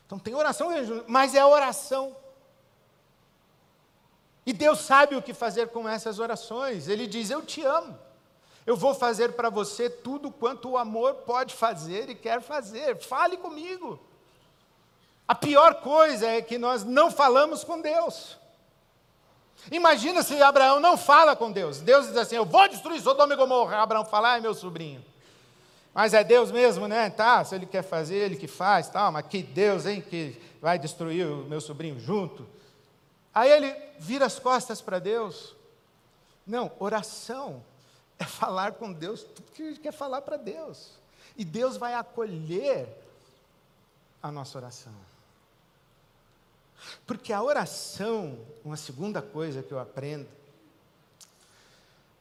Então 0.06 0.20
tem 0.20 0.34
oração, 0.34 0.68
mas 1.08 1.34
é 1.34 1.44
oração 1.44 2.14
e 4.44 4.52
Deus 4.52 4.80
sabe 4.80 5.14
o 5.14 5.22
que 5.22 5.32
fazer 5.32 5.68
com 5.68 5.88
essas 5.88 6.18
orações. 6.18 6.88
Ele 6.88 7.06
diz: 7.06 7.30
Eu 7.30 7.42
te 7.42 7.62
amo. 7.62 7.96
Eu 8.66 8.76
vou 8.76 8.94
fazer 8.94 9.32
para 9.32 9.50
você 9.50 9.90
tudo 9.90 10.30
quanto 10.30 10.70
o 10.70 10.78
amor 10.78 11.14
pode 11.14 11.54
fazer 11.54 12.08
e 12.08 12.14
quer 12.14 12.40
fazer. 12.40 12.96
Fale 12.98 13.36
comigo. 13.36 13.98
A 15.26 15.34
pior 15.34 15.76
coisa 15.76 16.26
é 16.26 16.42
que 16.42 16.58
nós 16.58 16.84
não 16.84 17.10
falamos 17.10 17.64
com 17.64 17.80
Deus. 17.80 18.36
Imagina 19.70 20.22
se 20.22 20.40
Abraão 20.42 20.80
não 20.80 20.96
fala 20.96 21.36
com 21.36 21.50
Deus. 21.50 21.80
Deus 21.80 22.08
diz 22.08 22.16
assim: 22.16 22.36
Eu 22.36 22.44
vou 22.44 22.68
destruir 22.68 23.00
Sodoma 23.00 23.34
e 23.34 23.36
Gomorra. 23.36 23.78
Abraão 23.78 24.04
fala: 24.04 24.32
Ai, 24.32 24.40
meu 24.40 24.54
sobrinho. 24.54 25.04
Mas 25.94 26.14
é 26.14 26.24
Deus 26.24 26.50
mesmo, 26.50 26.88
né? 26.88 27.10
Tá, 27.10 27.44
se 27.44 27.54
ele 27.54 27.66
quer 27.66 27.82
fazer, 27.82 28.16
ele 28.16 28.36
que 28.36 28.48
faz, 28.48 28.88
tá, 28.88 29.10
mas 29.10 29.26
que 29.26 29.42
Deus, 29.42 29.84
hein, 29.84 30.00
que 30.00 30.40
vai 30.60 30.78
destruir 30.78 31.26
o 31.26 31.44
meu 31.44 31.60
sobrinho 31.60 32.00
junto. 32.00 32.46
Aí 33.34 33.50
ele 33.50 33.74
vira 33.98 34.26
as 34.26 34.38
costas 34.38 34.80
para 34.80 34.98
Deus. 34.98 35.54
Não, 36.46 36.72
oração 36.78 37.64
é 38.18 38.24
falar 38.24 38.72
com 38.72 38.92
Deus 38.92 39.22
tudo 39.22 39.52
que 39.52 39.62
a 39.62 39.68
gente 39.68 39.80
quer 39.80 39.92
falar 39.92 40.22
para 40.22 40.36
Deus. 40.36 40.92
E 41.36 41.44
Deus 41.44 41.76
vai 41.76 41.94
acolher 41.94 42.88
a 44.22 44.30
nossa 44.30 44.58
oração. 44.58 44.92
Porque 47.06 47.32
a 47.32 47.42
oração, 47.42 48.38
uma 48.64 48.76
segunda 48.76 49.22
coisa 49.22 49.62
que 49.62 49.72
eu 49.72 49.78
aprendo, 49.78 50.28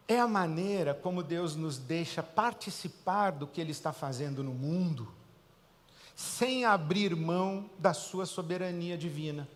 é 0.08 0.20
a 0.20 0.28
maneira 0.28 0.94
como 0.94 1.24
Deus 1.24 1.56
nos 1.56 1.78
deixa 1.78 2.22
participar 2.22 3.32
do 3.32 3.48
que 3.48 3.62
Ele 3.62 3.72
está 3.72 3.94
fazendo 3.94 4.44
no 4.44 4.54
mundo, 4.54 5.12
sem 6.16 6.66
abrir 6.66 7.16
mão 7.16 7.70
da 7.78 7.94
Sua 7.94 8.26
soberania 8.26 8.98
divina. 8.98 9.48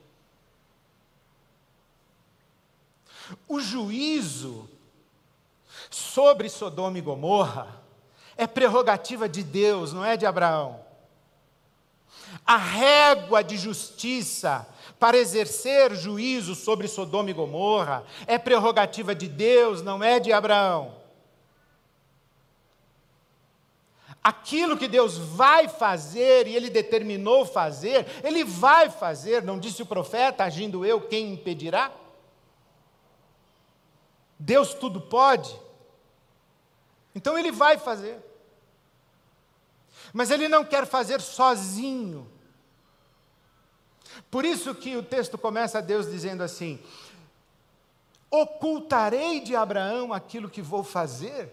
O 3.48 3.60
juízo 3.60 4.70
sobre 5.90 6.50
Sodoma 6.50 6.98
e 6.98 7.02
Gomorra 7.02 7.82
é 8.38 8.46
prerrogativa 8.46 9.28
de 9.28 9.44
Deus, 9.44 9.94
não 9.94 10.04
é 10.04 10.18
de 10.18 10.26
Abraão. 10.26 10.84
A 12.46 12.58
régua 12.58 13.44
de 13.44 13.58
justiça 13.58 14.68
para 15.00 15.18
exercer 15.18 15.96
juízo 15.96 16.56
sobre 16.56 16.88
Sodoma 16.88 17.30
e 17.30 17.34
Gomorra 17.34 18.04
é 18.28 18.38
prerrogativa 18.38 19.16
de 19.16 19.28
Deus, 19.28 19.82
não 19.82 20.04
é 20.04 20.20
de 20.20 20.32
Abraão. 20.32 20.96
Aquilo 24.24 24.76
que 24.76 24.88
Deus 24.88 25.18
vai 25.18 25.68
fazer 25.68 26.48
e 26.48 26.56
Ele 26.56 26.70
determinou 26.70 27.46
fazer, 27.46 28.08
Ele 28.24 28.44
vai 28.44 28.90
fazer, 28.90 29.44
não 29.44 29.60
disse 29.60 29.84
o 29.84 29.86
profeta, 29.86 30.44
agindo 30.44 30.84
eu, 30.84 31.00
quem 31.02 31.34
impedirá? 31.34 31.92
Deus 34.46 34.76
tudo 34.76 35.02
pode. 35.02 35.60
Então 37.16 37.36
ele 37.36 37.52
vai 37.52 37.80
fazer. 37.80 38.24
Mas 40.14 40.30
ele 40.30 40.48
não 40.48 40.64
quer 40.64 40.86
fazer 40.86 41.20
sozinho. 41.20 42.32
Por 44.30 44.46
isso 44.46 44.76
que 44.76 44.96
o 44.96 45.02
texto 45.02 45.36
começa 45.36 45.80
a 45.80 45.82
Deus 45.82 46.12
dizendo 46.12 46.44
assim: 46.44 46.80
Ocultarei 48.30 49.40
de 49.40 49.56
Abraão 49.56 50.14
aquilo 50.14 50.48
que 50.48 50.62
vou 50.62 50.84
fazer. 50.84 51.52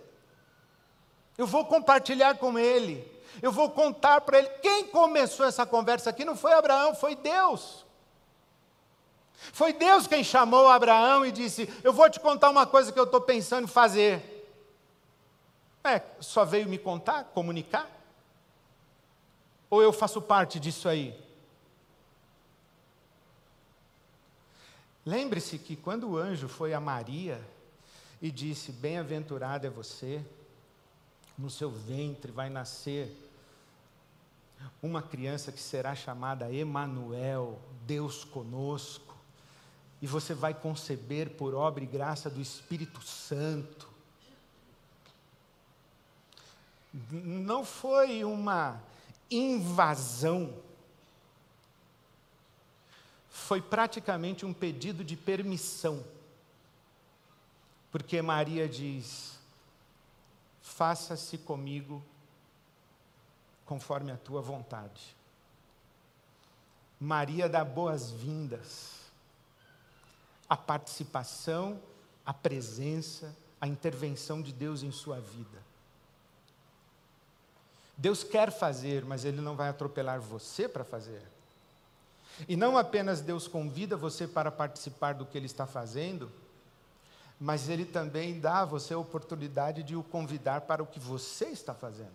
Eu 1.39 1.47
vou 1.47 1.65
compartilhar 1.65 2.37
com 2.37 2.59
ele. 2.59 3.11
Eu 3.41 3.51
vou 3.51 3.71
contar 3.71 4.21
para 4.21 4.39
ele. 4.39 4.49
Quem 4.61 4.87
começou 4.89 5.47
essa 5.47 5.65
conversa 5.65 6.11
aqui 6.11 6.27
não 6.27 6.37
foi 6.37 6.53
Abraão, 6.53 6.95
foi 6.95 7.17
Deus. 7.17 7.87
Foi 9.37 9.73
Deus 9.73 10.07
quem 10.07 10.23
chamou 10.23 10.69
Abraão 10.69 11.27
e 11.27 11.33
disse: 11.33 11.69
Eu 11.83 11.93
vou 11.93 12.09
te 12.09 12.21
contar 12.21 12.51
uma 12.51 12.67
coisa 12.67 12.93
que 12.93 12.99
eu 12.99 13.05
estou 13.05 13.21
pensando 13.21 13.65
em 13.65 13.69
fazer. 13.69 14.29
É, 15.85 16.01
só 16.21 16.45
veio 16.45 16.69
me 16.69 16.79
contar, 16.79 17.25
comunicar? 17.25 17.91
Ou 19.69 19.83
eu 19.83 19.93
faço 19.93 20.23
parte 20.23 20.61
disso 20.61 20.89
aí? 20.89 21.19
Lembre-se 25.05 25.59
que 25.59 25.75
quando 25.75 26.11
o 26.11 26.17
anjo 26.17 26.47
foi 26.47 26.73
a 26.73 26.81
Maria 26.81 27.43
e 28.21 28.31
disse: 28.31 28.71
Bem-aventurada 28.71 29.67
é 29.67 29.71
você, 29.71 30.25
no 31.37 31.51
seu 31.51 31.71
ventre 31.71 32.31
vai 32.31 32.49
nascer 32.49 33.13
uma 34.81 35.03
criança 35.03 35.51
que 35.51 35.61
será 35.61 35.95
chamada 35.95 36.53
Emanuel, 36.53 37.59
Deus 37.85 38.23
conosco 38.23 39.12
e 40.03 40.07
você 40.07 40.35
vai 40.35 40.53
conceber 40.53 41.31
por 41.31 41.55
obra 41.55 41.85
e 41.85 41.87
graça 41.87 42.29
do 42.29 42.41
Espírito 42.41 43.01
Santo. 43.01 43.89
Não 47.09 47.65
foi 47.65 48.25
uma 48.25 48.83
invasão, 49.31 50.61
foi 53.31 53.63
praticamente 53.63 54.45
um 54.45 54.53
pedido 54.53 55.05
de 55.05 55.17
permissão. 55.17 56.05
Porque 57.93 58.21
Maria 58.21 58.69
diz: 58.69 59.39
Faça-se 60.61 61.39
comigo 61.39 62.03
conforme 63.65 64.11
a 64.11 64.17
tua 64.17 64.43
vontade. 64.43 65.17
Maria 66.99 67.49
dá 67.49 67.65
boas-vindas 67.65 69.02
à 70.53 70.57
participação, 70.57 71.81
à 72.27 72.35
presença, 72.35 73.35
à 73.59 73.67
intervenção 73.67 74.43
de 74.43 74.53
Deus 74.53 74.83
em 74.83 74.93
sua 74.93 75.19
vida. 75.19 75.63
Deus 77.97 78.23
quer 78.23 78.53
fazer, 78.53 79.03
mas 79.03 79.25
Ele 79.25 79.41
não 79.41 79.57
vai 79.57 79.71
atropelar 79.71 80.21
você 80.21 80.69
para 80.69 80.85
fazer. 80.85 81.23
E 82.47 82.55
não 82.55 82.77
apenas 82.77 83.23
Deus 83.23 83.49
convida 83.49 83.97
você 83.97 84.29
para 84.29 84.53
participar 84.53 85.15
do 85.15 85.25
que 85.25 85.39
Ele 85.39 85.47
está 85.47 85.67
fazendo, 85.67 86.31
mas 87.41 87.71
Ele 87.71 87.87
também 87.87 88.39
dá 88.39 88.59
a 88.59 88.67
você 88.67 88.93
a 88.93 88.99
oportunidade 88.99 89.83
de 89.83 89.97
o 89.97 90.03
convidar 90.03 90.61
para 90.61 90.83
o 90.83 90.87
que 90.87 91.01
você 91.01 91.47
está 91.47 91.73
fazendo. 91.73 92.13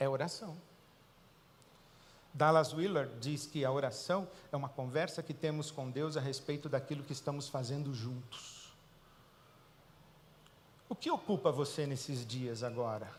É 0.00 0.08
oração. 0.08 0.56
Dallas 2.32 2.72
Willard 2.72 3.12
diz 3.20 3.46
que 3.46 3.64
a 3.64 3.72
oração 3.72 4.28
é 4.52 4.56
uma 4.56 4.68
conversa 4.68 5.22
que 5.22 5.34
temos 5.34 5.70
com 5.70 5.90
Deus 5.90 6.16
a 6.16 6.20
respeito 6.20 6.68
daquilo 6.68 7.02
que 7.02 7.12
estamos 7.12 7.48
fazendo 7.48 7.92
juntos. 7.92 8.72
O 10.88 10.94
que 10.94 11.10
ocupa 11.10 11.50
você 11.50 11.86
nesses 11.86 12.26
dias 12.26 12.62
agora? 12.62 13.10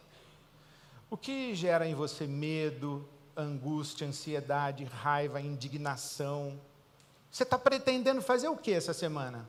O 1.09 1.17
que 1.17 1.53
gera 1.53 1.87
em 1.87 1.93
você 1.93 2.25
medo, 2.25 3.07
angústia, 3.35 4.07
ansiedade, 4.07 4.83
raiva, 4.83 5.39
indignação? 5.41 6.59
Você 7.31 7.43
está 7.43 7.57
pretendendo 7.59 8.21
fazer 8.21 8.47
o 8.47 8.57
que 8.57 8.71
essa 8.71 8.93
semana? 8.93 9.47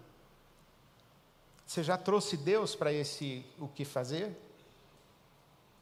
Você 1.67 1.83
já 1.83 1.97
trouxe 1.97 2.37
Deus 2.37 2.75
para 2.75 2.93
esse 2.93 3.47
o 3.59 3.69
que 3.69 3.85
fazer? 3.85 4.37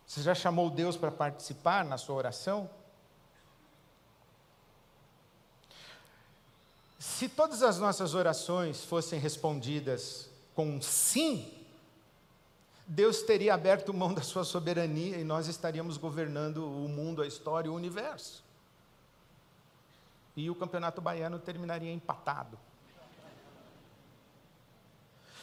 Você 0.06 0.22
já 0.22 0.34
chamou 0.34 0.70
Deus 0.70 0.96
para 0.96 1.10
participar 1.10 1.84
na 1.84 1.98
sua 1.98 2.14
oração? 2.14 2.68
Se 7.16 7.28
todas 7.28 7.64
as 7.64 7.78
nossas 7.78 8.14
orações 8.14 8.84
fossem 8.84 9.18
respondidas 9.18 10.28
com 10.54 10.80
sim, 10.80 11.52
Deus 12.86 13.22
teria 13.22 13.54
aberto 13.54 13.92
mão 13.92 14.14
da 14.14 14.22
sua 14.22 14.44
soberania 14.44 15.16
e 15.16 15.24
nós 15.24 15.48
estaríamos 15.48 15.96
governando 15.96 16.58
o 16.58 16.88
mundo, 16.88 17.20
a 17.20 17.26
história, 17.26 17.72
o 17.72 17.74
universo. 17.74 18.44
E 20.36 20.48
o 20.48 20.54
campeonato 20.54 21.00
baiano 21.00 21.40
terminaria 21.40 21.92
empatado. 21.92 22.56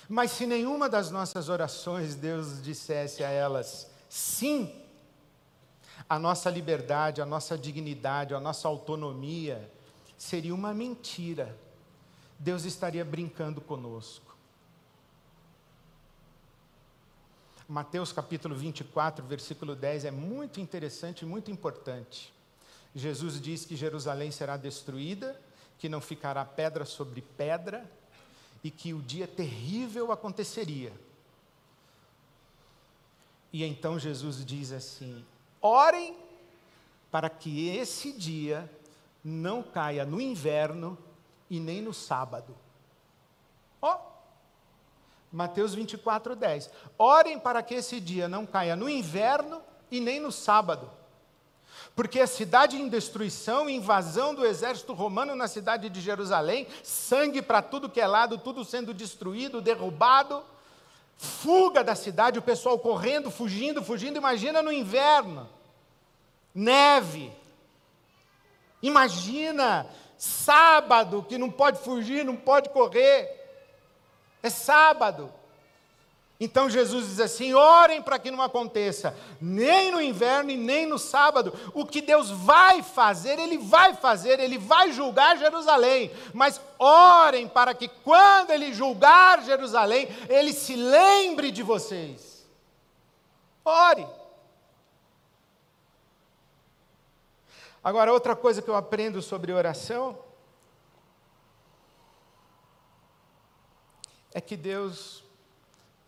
Mas 0.08 0.32
se 0.32 0.45
nenhuma 0.45 0.88
das 0.88 1.12
nossas 1.12 1.49
orações 1.49 2.15
Deus 2.15 2.62
dissesse 2.62 3.23
a 3.23 3.30
elas 3.30 3.89
sim, 4.08 4.82
a 6.08 6.17
nossa 6.17 6.49
liberdade, 6.49 7.21
a 7.21 7.25
nossa 7.25 7.58
dignidade, 7.58 8.34
a 8.34 8.39
nossa 8.39 8.67
autonomia, 8.67 9.69
seria 10.17 10.54
uma 10.54 10.73
mentira. 10.73 11.58
Deus 12.38 12.65
estaria 12.65 13.04
brincando 13.04 13.62
conosco. 13.62 14.36
Mateus 17.67 18.12
capítulo 18.12 18.56
24, 18.56 19.25
versículo 19.25 19.75
10 19.75 20.06
é 20.06 20.12
muito 20.12 20.62
interessante 20.62 21.23
e 21.23 21.25
muito 21.25 21.49
importante. 21.49 22.32
Jesus 22.93 23.41
diz 23.41 23.65
que 23.65 23.75
Jerusalém 23.75 24.32
será 24.32 24.56
destruída, 24.56 25.39
que 25.80 25.89
não 25.89 25.99
ficará 25.99 26.45
pedra 26.45 26.86
sobre 26.86 27.21
pedra 27.21 27.89
e 28.63 28.69
que 28.69 28.93
o 28.93 29.01
dia 29.01 29.28
terrível 29.28 30.12
aconteceria. 30.12 30.93
E 33.51 33.63
então 33.63 33.97
Jesus 33.97 34.45
diz 34.45 34.71
assim: 34.71 35.25
orem 35.62 36.15
para 37.10 37.30
que 37.30 37.69
esse 37.69 38.12
dia 38.12 38.69
não 39.25 39.63
caia 39.63 40.05
no 40.05 40.21
inverno 40.21 40.95
e 41.49 41.59
nem 41.59 41.81
no 41.81 41.91
sábado. 41.91 42.55
Ó, 43.81 43.95
oh, 43.95 44.15
Mateus 45.31 45.73
24, 45.73 46.35
10. 46.35 46.69
Orem 46.95 47.39
para 47.39 47.63
que 47.63 47.73
esse 47.73 47.99
dia 47.99 48.27
não 48.27 48.45
caia 48.45 48.75
no 48.75 48.88
inverno 48.88 49.63
e 49.89 49.99
nem 49.99 50.19
no 50.19 50.31
sábado. 50.31 50.91
Porque 51.95 52.19
a 52.19 52.27
cidade 52.27 52.79
em 52.79 52.88
destruição, 52.88 53.67
invasão 53.67 54.35
do 54.35 54.45
exército 54.45 54.93
romano 54.93 55.35
na 55.35 55.47
cidade 55.47 55.89
de 55.89 56.01
Jerusalém, 56.01 56.67
sangue 56.83 57.41
para 57.41 57.63
tudo 57.63 57.89
que 57.89 57.99
é 57.99 58.05
lado, 58.05 58.38
tudo 58.38 58.63
sendo 58.63 58.93
destruído, 58.93 59.59
derrubado, 59.59 60.43
fuga 61.17 61.83
da 61.83 61.95
cidade, 61.95 62.38
o 62.38 62.43
pessoal 62.43 62.77
correndo, 62.77 63.31
fugindo, 63.31 63.83
fugindo. 63.83 64.17
Imagina 64.17 64.61
no 64.61 64.71
inverno, 64.71 65.49
neve, 66.53 67.31
Imagina, 68.86 69.88
sábado, 70.15 71.26
que 71.28 71.39
não 71.39 71.50
pode 71.50 71.80
fugir, 71.80 72.24
não 72.24 72.36
pode 72.36 72.69
correr. 72.69 73.28
É 74.43 74.50
sábado. 74.50 75.34
Então 76.39 76.69
Jesus 76.69 77.08
diz 77.08 77.19
assim: 77.19 77.56
orem 77.56 78.00
para 78.00 78.19
que 78.19 78.30
não 78.30 78.43
aconteça, 78.43 79.17
nem 79.41 79.89
no 79.89 80.00
inverno 80.00 80.52
e 80.52 80.56
nem 80.56 80.86
no 80.86 81.00
sábado. 81.00 81.52
O 81.74 81.84
que 81.84 82.00
Deus 82.00 82.30
vai 82.30 82.84
fazer, 82.84 83.39
Ele 83.39 83.58
vai 83.58 83.95
fazer, 83.95 84.39
Ele 84.39 84.60
vai 84.60 84.91
julgar 84.91 85.36
Jerusalém. 85.36 86.12
Mas 86.32 86.62
orem 86.78 87.48
para 87.48 87.74
que 87.74 87.88
quando 87.88 88.52
Ele 88.52 88.71
julgar 88.71 89.41
Jerusalém, 89.43 90.08
Ele 90.30 90.54
se 90.54 90.76
lembre 90.76 91.50
de 91.50 91.63
vocês. 91.63 92.45
Ore. 93.65 94.06
Agora, 97.86 98.12
outra 98.12 98.36
coisa 98.36 98.63
que 98.63 98.67
eu 98.67 98.76
aprendo 98.76 99.21
sobre 99.21 99.54
oração 99.54 100.17
é 104.34 104.41
que 104.41 104.58
Deus 104.58 105.24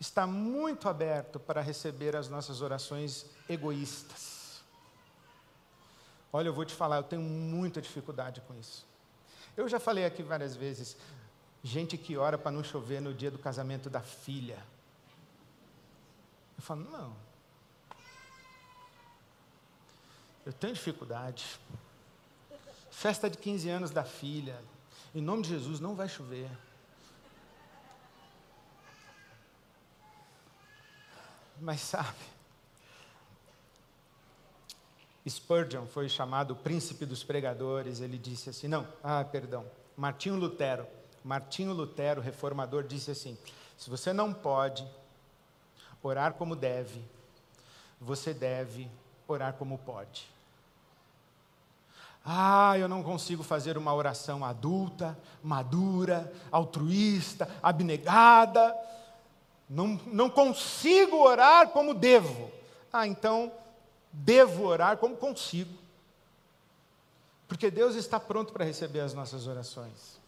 está 0.00 0.26
muito 0.26 0.88
aberto 0.88 1.38
para 1.38 1.60
receber 1.60 2.16
as 2.16 2.28
nossas 2.28 2.62
orações 2.62 3.26
egoístas. 3.48 4.60
Olha, 6.32 6.48
eu 6.48 6.52
vou 6.52 6.64
te 6.64 6.74
falar, 6.74 6.96
eu 6.96 7.04
tenho 7.04 7.22
muita 7.22 7.80
dificuldade 7.80 8.40
com 8.40 8.56
isso. 8.56 8.84
Eu 9.56 9.68
já 9.68 9.78
falei 9.78 10.04
aqui 10.04 10.20
várias 10.20 10.56
vezes, 10.56 10.96
gente 11.62 11.96
que 11.96 12.16
ora 12.16 12.36
para 12.36 12.50
não 12.50 12.64
chover 12.64 13.00
no 13.00 13.14
dia 13.14 13.30
do 13.30 13.38
casamento 13.38 13.88
da 13.88 14.00
filha. 14.00 14.58
Eu 16.56 16.62
falo, 16.64 16.90
não, 16.90 17.27
Eu 20.48 20.52
tenho 20.54 20.72
dificuldade. 20.72 21.60
Festa 22.90 23.28
de 23.28 23.36
15 23.36 23.68
anos 23.68 23.90
da 23.90 24.02
filha. 24.02 24.58
Em 25.14 25.20
nome 25.20 25.42
de 25.42 25.50
Jesus, 25.50 25.78
não 25.78 25.94
vai 25.94 26.08
chover. 26.08 26.48
Mas 31.60 31.82
sabe, 31.82 32.16
Spurgeon 35.28 35.84
foi 35.84 36.08
chamado 36.08 36.52
o 36.52 36.56
príncipe 36.56 37.04
dos 37.04 37.22
pregadores. 37.22 38.00
Ele 38.00 38.16
disse 38.16 38.48
assim: 38.48 38.68
não, 38.68 38.88
ah, 39.04 39.22
perdão, 39.22 39.70
Martinho 39.98 40.36
Lutero. 40.36 40.86
Martinho 41.22 41.74
Lutero, 41.74 42.22
reformador, 42.22 42.84
disse 42.84 43.10
assim: 43.10 43.36
se 43.76 43.90
você 43.90 44.14
não 44.14 44.32
pode 44.32 44.88
orar 46.02 46.32
como 46.32 46.56
deve, 46.56 47.04
você 48.00 48.32
deve 48.32 48.90
orar 49.26 49.52
como 49.52 49.76
pode. 49.76 50.37
Ah, 52.30 52.78
eu 52.78 52.86
não 52.88 53.02
consigo 53.02 53.42
fazer 53.42 53.78
uma 53.78 53.94
oração 53.94 54.44
adulta, 54.44 55.18
madura, 55.42 56.30
altruísta, 56.52 57.48
abnegada. 57.62 58.76
Não, 59.66 59.98
não 60.04 60.28
consigo 60.28 61.16
orar 61.16 61.70
como 61.70 61.94
devo. 61.94 62.50
Ah, 62.92 63.06
então 63.06 63.50
devo 64.12 64.66
orar 64.66 64.98
como 64.98 65.16
consigo. 65.16 65.72
Porque 67.48 67.70
Deus 67.70 67.94
está 67.94 68.20
pronto 68.20 68.52
para 68.52 68.62
receber 68.62 69.00
as 69.00 69.14
nossas 69.14 69.46
orações. 69.46 70.20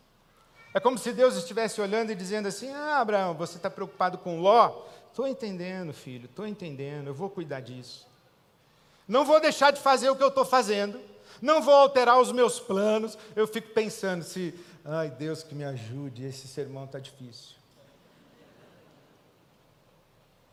É 0.72 0.80
como 0.80 0.96
se 0.96 1.12
Deus 1.12 1.36
estivesse 1.36 1.82
olhando 1.82 2.12
e 2.12 2.14
dizendo 2.14 2.48
assim: 2.48 2.70
Ah, 2.72 3.00
Abraão, 3.00 3.34
você 3.34 3.58
está 3.58 3.68
preocupado 3.68 4.16
com 4.16 4.40
Ló? 4.40 4.86
Estou 5.10 5.28
entendendo, 5.28 5.92
filho, 5.92 6.24
estou 6.24 6.46
entendendo, 6.46 7.08
eu 7.08 7.14
vou 7.14 7.28
cuidar 7.28 7.60
disso. 7.60 8.08
Não 9.06 9.22
vou 9.22 9.38
deixar 9.38 9.70
de 9.70 9.82
fazer 9.82 10.08
o 10.08 10.16
que 10.16 10.22
eu 10.22 10.28
estou 10.28 10.46
fazendo 10.46 11.09
não 11.40 11.62
vou 11.62 11.74
alterar 11.74 12.20
os 12.20 12.32
meus 12.32 12.60
planos. 12.60 13.16
Eu 13.34 13.46
fico 13.46 13.68
pensando 13.70 14.22
se, 14.22 14.54
ai 14.84 15.10
Deus 15.10 15.42
que 15.42 15.54
me 15.54 15.64
ajude, 15.64 16.24
esse 16.24 16.46
sermão 16.48 16.84
está 16.84 16.98
difícil. 16.98 17.60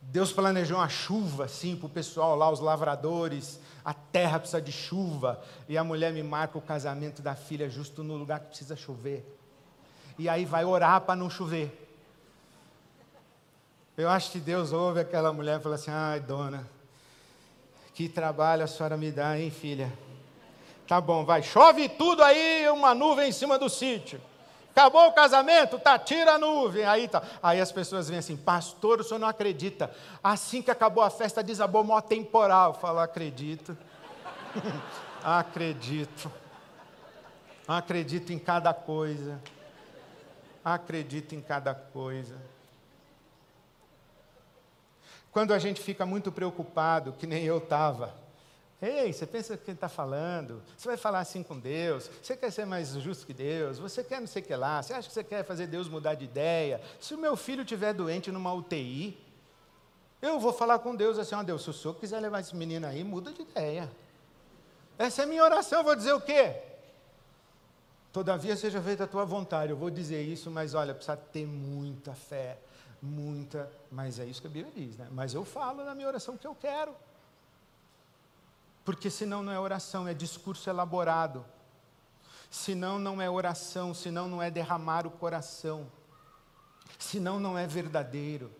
Deus 0.00 0.32
planejou 0.32 0.78
uma 0.78 0.88
chuva 0.88 1.44
assim 1.44 1.76
para 1.76 1.86
o 1.86 1.90
pessoal 1.90 2.34
lá, 2.34 2.50
os 2.50 2.60
lavradores. 2.60 3.60
A 3.84 3.92
terra 3.92 4.38
precisa 4.38 4.60
de 4.60 4.72
chuva. 4.72 5.42
E 5.68 5.76
a 5.76 5.84
mulher 5.84 6.12
me 6.12 6.22
marca 6.22 6.56
o 6.56 6.62
casamento 6.62 7.20
da 7.20 7.34
filha 7.34 7.68
justo 7.68 8.02
no 8.02 8.16
lugar 8.16 8.40
que 8.40 8.46
precisa 8.46 8.74
chover. 8.74 9.24
E 10.18 10.28
aí 10.28 10.44
vai 10.44 10.64
orar 10.64 11.02
para 11.02 11.14
não 11.14 11.28
chover. 11.28 11.86
Eu 13.96 14.08
acho 14.08 14.30
que 14.30 14.38
Deus 14.38 14.72
ouve 14.72 15.00
aquela 15.00 15.32
mulher 15.32 15.58
e 15.58 15.62
fala 15.62 15.74
assim: 15.74 15.90
ai, 15.90 16.20
dona, 16.20 16.66
que 17.94 18.08
trabalho 18.08 18.64
a 18.64 18.66
senhora 18.66 18.96
me 18.96 19.10
dá, 19.10 19.38
hein, 19.38 19.50
filha? 19.50 19.92
Tá 20.88 21.02
bom, 21.02 21.22
vai, 21.22 21.42
chove 21.42 21.86
tudo 21.86 22.24
aí, 22.24 22.66
uma 22.70 22.94
nuvem 22.94 23.28
em 23.28 23.32
cima 23.32 23.58
do 23.58 23.68
sítio. 23.68 24.18
Acabou 24.70 25.08
o 25.08 25.12
casamento? 25.12 25.78
Tá, 25.78 25.98
tira 25.98 26.36
a 26.36 26.38
nuvem. 26.38 26.84
Aí, 26.84 27.06
tá. 27.06 27.22
aí 27.42 27.60
as 27.60 27.70
pessoas 27.70 28.08
vêm 28.08 28.18
assim, 28.18 28.38
pastor, 28.38 29.00
o 29.00 29.04
senhor 29.04 29.18
não 29.18 29.28
acredita. 29.28 29.94
Assim 30.24 30.62
que 30.62 30.70
acabou 30.70 31.04
a 31.04 31.10
festa, 31.10 31.42
desabou 31.42 31.84
mó 31.84 32.00
temporal. 32.00 32.70
Eu 32.70 32.80
falo, 32.80 33.00
acredito. 33.00 33.76
acredito. 35.22 36.32
Acredito 37.66 38.32
em 38.32 38.38
cada 38.38 38.72
coisa. 38.72 39.38
Acredito 40.64 41.34
em 41.34 41.42
cada 41.42 41.74
coisa. 41.74 42.36
Quando 45.30 45.52
a 45.52 45.58
gente 45.58 45.82
fica 45.82 46.06
muito 46.06 46.32
preocupado, 46.32 47.12
que 47.12 47.26
nem 47.26 47.44
eu 47.44 47.58
estava, 47.58 48.14
Ei, 48.80 49.12
você 49.12 49.26
pensa 49.26 49.56
que 49.56 49.70
ele 49.70 49.76
está 49.76 49.88
falando? 49.88 50.62
Você 50.76 50.86
vai 50.86 50.96
falar 50.96 51.18
assim 51.18 51.42
com 51.42 51.58
Deus? 51.58 52.08
Você 52.22 52.36
quer 52.36 52.52
ser 52.52 52.64
mais 52.64 52.90
justo 52.90 53.26
que 53.26 53.34
Deus? 53.34 53.78
Você 53.78 54.04
quer 54.04 54.20
não 54.20 54.28
sei 54.28 54.40
o 54.40 54.44
que 54.44 54.54
lá? 54.54 54.80
Você 54.80 54.92
acha 54.92 55.08
que 55.08 55.14
você 55.14 55.24
quer 55.24 55.44
fazer 55.44 55.66
Deus 55.66 55.88
mudar 55.88 56.14
de 56.14 56.24
ideia? 56.24 56.80
Se 57.00 57.12
o 57.12 57.18
meu 57.18 57.36
filho 57.36 57.62
estiver 57.62 57.92
doente 57.92 58.30
numa 58.30 58.52
UTI, 58.52 59.18
eu 60.22 60.38
vou 60.38 60.52
falar 60.52 60.78
com 60.78 60.94
Deus 60.94 61.18
assim: 61.18 61.34
ó 61.34 61.40
oh, 61.40 61.44
Deus, 61.44 61.64
se 61.64 61.70
o 61.70 61.72
senhor 61.72 61.94
quiser 61.94 62.20
levar 62.20 62.38
esse 62.38 62.54
menino 62.54 62.86
aí, 62.86 63.02
muda 63.02 63.32
de 63.32 63.42
ideia. 63.42 63.90
Essa 64.96 65.22
é 65.22 65.24
a 65.24 65.28
minha 65.28 65.42
oração. 65.42 65.80
Eu 65.80 65.84
vou 65.84 65.96
dizer 65.96 66.12
o 66.12 66.20
quê? 66.20 66.54
Todavia 68.12 68.56
seja 68.56 68.80
feita 68.80 69.04
a 69.04 69.06
tua 69.08 69.24
vontade. 69.24 69.72
Eu 69.72 69.76
vou 69.76 69.90
dizer 69.90 70.22
isso, 70.22 70.52
mas 70.52 70.74
olha, 70.74 70.94
precisa 70.94 71.16
ter 71.16 71.46
muita 71.46 72.14
fé. 72.14 72.58
Muita, 73.02 73.70
mas 73.90 74.18
é 74.18 74.24
isso 74.24 74.40
que 74.40 74.46
a 74.46 74.50
Bíblia 74.50 74.72
diz, 74.74 74.96
né? 74.96 75.08
Mas 75.10 75.34
eu 75.34 75.44
falo 75.44 75.84
na 75.84 75.94
minha 75.94 76.08
oração 76.08 76.34
o 76.34 76.38
que 76.38 76.46
eu 76.46 76.54
quero. 76.54 76.94
Porque 78.88 79.10
senão 79.10 79.42
não 79.42 79.52
é 79.52 79.60
oração, 79.60 80.08
é 80.08 80.14
discurso 80.14 80.70
elaborado. 80.70 81.44
Senão 82.50 82.98
não 82.98 83.20
é 83.20 83.28
oração, 83.28 83.92
senão 83.92 84.26
não 84.26 84.42
é 84.42 84.50
derramar 84.50 85.06
o 85.06 85.10
coração. 85.10 85.86
Senão 86.98 87.38
não 87.38 87.58
é 87.58 87.66
verdadeiro. 87.66 88.50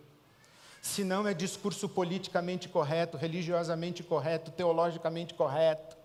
Senão 0.83 1.26
é 1.26 1.33
discurso 1.33 1.89
politicamente 1.89 2.68
correto, 2.68 3.16
religiosamente 3.16 4.03
correto, 4.03 4.51
teologicamente 4.51 5.33
correto. 5.33 5.97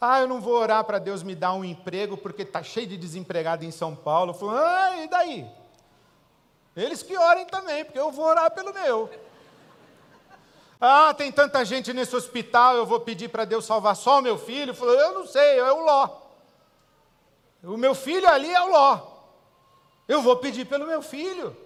Ah, 0.00 0.20
eu 0.20 0.28
não 0.28 0.40
vou 0.40 0.54
orar 0.54 0.84
para 0.84 1.00
Deus 1.00 1.24
me 1.24 1.34
dar 1.34 1.54
um 1.54 1.64
emprego 1.64 2.16
porque 2.16 2.42
está 2.42 2.62
cheio 2.62 2.86
de 2.86 2.96
desempregado 2.96 3.64
em 3.64 3.72
São 3.72 3.96
Paulo. 3.96 4.32
Falo, 4.32 4.52
ah, 4.52 5.02
e 5.02 5.08
daí? 5.08 5.50
Eles 6.76 7.02
que 7.02 7.16
orem 7.16 7.46
também, 7.46 7.84
porque 7.84 7.98
eu 7.98 8.12
vou 8.12 8.26
orar 8.26 8.48
pelo 8.52 8.72
meu. 8.72 9.10
Ah, 10.86 11.14
tem 11.14 11.32
tanta 11.32 11.64
gente 11.64 11.94
nesse 11.94 12.14
hospital, 12.14 12.76
eu 12.76 12.84
vou 12.84 13.00
pedir 13.00 13.30
para 13.30 13.46
Deus 13.46 13.64
salvar 13.64 13.96
só 13.96 14.18
o 14.18 14.22
meu 14.22 14.36
filho. 14.36 14.74
Falou, 14.74 14.92
eu 14.92 15.14
não 15.14 15.26
sei, 15.26 15.58
é 15.58 15.72
o 15.72 15.82
Ló. 15.82 16.20
O 17.62 17.78
meu 17.78 17.94
filho 17.94 18.28
ali 18.28 18.52
é 18.52 18.60
o 18.60 18.70
Ló. 18.70 19.00
Eu 20.06 20.20
vou 20.20 20.36
pedir 20.36 20.66
pelo 20.66 20.86
meu 20.86 21.00
filho. 21.00 21.56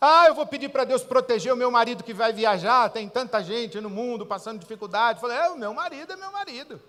Ah, 0.00 0.26
eu 0.26 0.34
vou 0.34 0.44
pedir 0.44 0.70
para 0.70 0.82
Deus 0.82 1.04
proteger 1.04 1.52
o 1.52 1.56
meu 1.56 1.70
marido 1.70 2.02
que 2.02 2.12
vai 2.12 2.32
viajar, 2.32 2.90
tem 2.90 3.08
tanta 3.08 3.40
gente 3.44 3.80
no 3.80 3.88
mundo 3.88 4.26
passando 4.26 4.58
dificuldade. 4.58 5.20
Falei, 5.20 5.38
é, 5.38 5.48
o 5.48 5.56
meu 5.56 5.72
marido 5.72 6.14
é 6.14 6.16
meu 6.16 6.32
marido. 6.32 6.82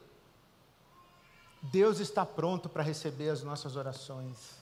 Deus 1.61 1.99
está 1.99 2.25
pronto 2.25 2.67
para 2.67 2.81
receber 2.81 3.29
as 3.29 3.43
nossas 3.43 3.75
orações. 3.75 4.57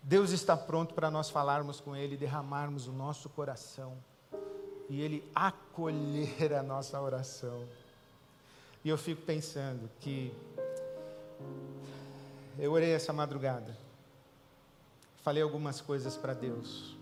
Deus 0.00 0.30
está 0.30 0.56
pronto 0.56 0.94
para 0.94 1.10
nós 1.10 1.28
falarmos 1.28 1.80
com 1.80 1.96
Ele, 1.96 2.16
derramarmos 2.16 2.86
o 2.86 2.92
nosso 2.92 3.28
coração 3.28 3.98
e 4.88 5.00
Ele 5.00 5.24
acolher 5.34 6.54
a 6.54 6.62
nossa 6.62 7.00
oração. 7.00 7.64
E 8.84 8.88
eu 8.88 8.96
fico 8.96 9.22
pensando 9.22 9.90
que 10.00 10.32
eu 12.58 12.72
orei 12.72 12.92
essa 12.92 13.12
madrugada, 13.12 13.76
falei 15.22 15.42
algumas 15.42 15.80
coisas 15.80 16.16
para 16.16 16.32
Deus. 16.32 16.96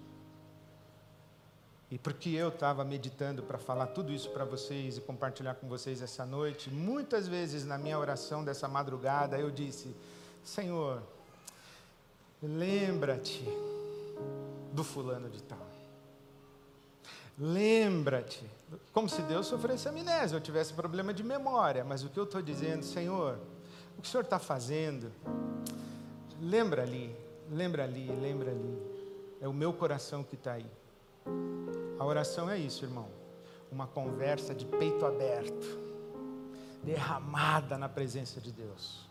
E 1.90 1.96
porque 1.96 2.30
eu 2.30 2.48
estava 2.48 2.84
meditando 2.84 3.42
para 3.42 3.58
falar 3.58 3.86
tudo 3.86 4.12
isso 4.12 4.28
para 4.30 4.44
vocês 4.44 4.96
e 4.96 5.00
compartilhar 5.00 5.54
com 5.54 5.68
vocês 5.68 6.02
essa 6.02 6.26
noite, 6.26 6.68
muitas 6.68 7.28
vezes 7.28 7.64
na 7.64 7.78
minha 7.78 7.98
oração 7.98 8.44
dessa 8.44 8.66
madrugada 8.66 9.38
eu 9.38 9.50
disse: 9.50 9.94
Senhor, 10.42 11.00
lembra-te 12.42 13.44
do 14.72 14.82
fulano 14.82 15.30
de 15.30 15.42
tal. 15.42 15.65
Lembra-te. 17.38 18.44
Como 18.92 19.08
se 19.08 19.22
Deus 19.22 19.46
sofresse 19.46 19.88
amnésia, 19.88 20.36
eu 20.36 20.40
tivesse 20.40 20.72
problema 20.72 21.12
de 21.12 21.22
memória. 21.22 21.84
Mas 21.84 22.02
o 22.02 22.08
que 22.08 22.18
eu 22.18 22.24
estou 22.24 22.42
dizendo, 22.42 22.84
Senhor, 22.84 23.38
o 23.98 24.02
que 24.02 24.08
o 24.08 24.10
Senhor 24.10 24.24
está 24.24 24.38
fazendo? 24.38 25.12
Lembra 26.40 26.82
ali, 26.82 27.14
lembra 27.50 27.84
ali, 27.84 28.06
lembra 28.20 28.50
ali. 28.50 28.78
É 29.40 29.46
o 29.46 29.52
meu 29.52 29.72
coração 29.72 30.22
que 30.22 30.34
está 30.34 30.52
aí. 30.52 30.70
A 31.98 32.04
oração 32.04 32.48
é 32.48 32.58
isso, 32.58 32.84
irmão. 32.84 33.08
Uma 33.70 33.86
conversa 33.86 34.54
de 34.54 34.64
peito 34.64 35.04
aberto, 35.04 35.78
derramada 36.82 37.76
na 37.76 37.88
presença 37.88 38.40
de 38.40 38.52
Deus 38.52 39.06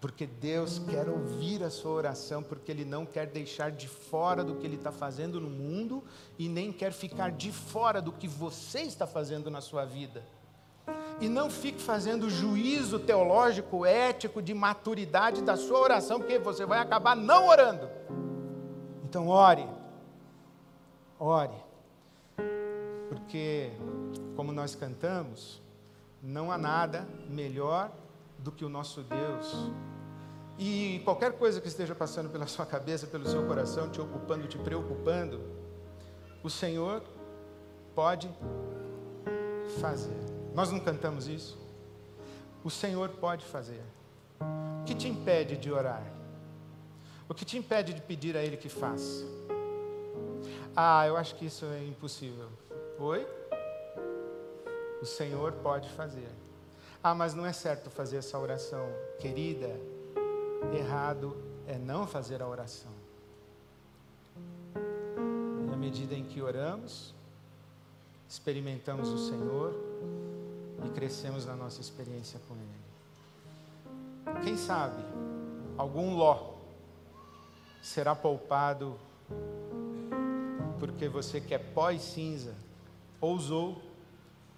porque 0.00 0.26
Deus 0.26 0.78
quer 0.78 1.08
ouvir 1.08 1.62
a 1.62 1.70
sua 1.70 1.92
oração, 1.92 2.42
porque 2.42 2.70
Ele 2.70 2.84
não 2.84 3.06
quer 3.06 3.26
deixar 3.26 3.70
de 3.70 3.88
fora 3.88 4.44
do 4.44 4.56
que 4.56 4.66
Ele 4.66 4.76
está 4.76 4.92
fazendo 4.92 5.40
no 5.40 5.48
mundo 5.48 6.04
e 6.38 6.48
nem 6.48 6.72
quer 6.72 6.92
ficar 6.92 7.30
de 7.30 7.50
fora 7.50 8.02
do 8.02 8.12
que 8.12 8.28
você 8.28 8.80
está 8.82 9.06
fazendo 9.06 9.50
na 9.50 9.60
sua 9.60 9.84
vida. 9.84 10.22
E 11.20 11.28
não 11.28 11.50
fique 11.50 11.80
fazendo 11.80 12.28
juízo 12.28 12.98
teológico, 12.98 13.86
ético, 13.86 14.42
de 14.42 14.52
maturidade 14.52 15.42
da 15.42 15.56
sua 15.56 15.80
oração, 15.80 16.18
porque 16.18 16.38
você 16.38 16.66
vai 16.66 16.78
acabar 16.78 17.16
não 17.16 17.48
orando. 17.48 17.88
Então, 19.02 19.28
ore, 19.28 19.66
ore, 21.18 21.56
porque, 23.08 23.72
como 24.36 24.52
nós 24.52 24.74
cantamos, 24.74 25.62
não 26.22 26.52
há 26.52 26.58
nada 26.58 27.08
melhor 27.28 27.90
do 28.38 28.52
que 28.52 28.64
o 28.64 28.68
nosso 28.68 29.02
Deus. 29.02 29.70
E 30.58 31.00
qualquer 31.04 31.32
coisa 31.32 31.60
que 31.60 31.68
esteja 31.68 31.94
passando 31.94 32.30
pela 32.30 32.46
sua 32.46 32.64
cabeça, 32.64 33.06
pelo 33.06 33.28
seu 33.28 33.46
coração, 33.46 33.90
te 33.90 34.00
ocupando, 34.00 34.46
te 34.46 34.56
preocupando, 34.58 35.40
o 36.42 36.48
Senhor 36.48 37.02
pode 37.94 38.30
fazer. 39.80 40.16
Nós 40.54 40.70
não 40.70 40.80
cantamos 40.80 41.28
isso? 41.28 41.58
O 42.64 42.70
Senhor 42.70 43.10
pode 43.10 43.44
fazer. 43.44 43.82
O 44.80 44.84
que 44.84 44.94
te 44.94 45.08
impede 45.08 45.56
de 45.56 45.70
orar? 45.70 46.04
O 47.28 47.34
que 47.34 47.44
te 47.44 47.58
impede 47.58 47.92
de 47.92 48.00
pedir 48.00 48.36
a 48.36 48.42
Ele 48.42 48.56
que 48.56 48.68
faça? 48.68 49.24
Ah, 50.74 51.06
eu 51.06 51.16
acho 51.16 51.34
que 51.34 51.46
isso 51.46 51.64
é 51.66 51.84
impossível. 51.84 52.48
Oi? 52.98 53.26
O 55.02 55.06
Senhor 55.06 55.52
pode 55.52 55.88
fazer. 55.90 56.28
Ah, 57.08 57.14
mas 57.14 57.34
não 57.34 57.46
é 57.46 57.52
certo 57.52 57.88
fazer 57.88 58.16
essa 58.16 58.36
oração. 58.36 58.84
Querida, 59.20 59.70
errado 60.76 61.36
é 61.68 61.78
não 61.78 62.04
fazer 62.04 62.42
a 62.42 62.48
oração. 62.48 62.90
Na 65.70 65.76
medida 65.76 66.16
em 66.16 66.24
que 66.24 66.42
oramos, 66.42 67.14
experimentamos 68.28 69.08
o 69.10 69.18
Senhor 69.18 69.72
e 70.84 70.90
crescemos 70.96 71.46
na 71.46 71.54
nossa 71.54 71.80
experiência 71.80 72.40
com 72.48 72.54
Ele. 72.56 74.42
Quem 74.42 74.56
sabe, 74.56 75.00
algum 75.78 76.16
Ló 76.16 76.54
será 77.80 78.16
poupado 78.16 78.98
porque 80.80 81.08
você 81.08 81.40
que 81.40 81.54
é 81.54 81.58
pó 81.58 81.92
e 81.92 82.00
cinza 82.00 82.52
ousou, 83.20 83.80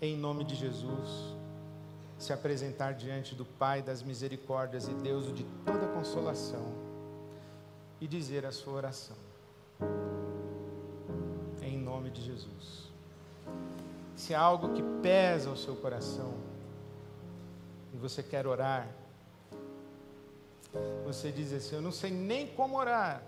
em 0.01 0.17
nome 0.17 0.45
de 0.45 0.55
Jesus, 0.55 1.37
se 2.19 2.33
apresentar 2.33 2.95
diante 2.95 3.35
do 3.35 3.45
Pai 3.45 3.81
das 3.81 4.03
misericórdias 4.03 4.89
e 4.89 4.95
Deus 4.95 5.33
de 5.33 5.45
toda 5.65 5.87
consolação 5.87 6.67
e 8.01 8.09
dizer 8.09 8.45
a 8.45 8.51
sua 8.51 8.73
oração. 8.73 9.17
Em 11.63 11.79
nome 11.79 12.11
de 12.11 12.23
Jesus. 12.23 12.89
Se 14.17 14.35
há 14.35 14.41
algo 14.41 14.75
que 14.75 14.83
pesa 15.01 15.49
o 15.49 15.57
seu 15.57 15.77
coração 15.77 16.35
e 17.95 17.97
você 17.97 18.21
quer 18.21 18.47
orar, 18.47 18.89
você 21.05 21.31
diz 21.31 21.53
assim: 21.53 21.77
Eu 21.77 21.83
não 21.83 21.93
sei 21.93 22.11
nem 22.11 22.49
como 22.49 22.77
orar. 22.77 23.23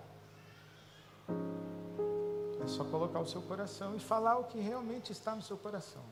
É 2.63 2.67
só 2.67 2.83
colocar 2.83 3.19
o 3.19 3.25
seu 3.25 3.41
coração 3.41 3.95
e 3.95 3.99
falar 3.99 4.37
o 4.37 4.43
que 4.43 4.59
realmente 4.59 5.11
está 5.11 5.33
no 5.33 5.41
seu 5.41 5.57
coração. 5.57 6.03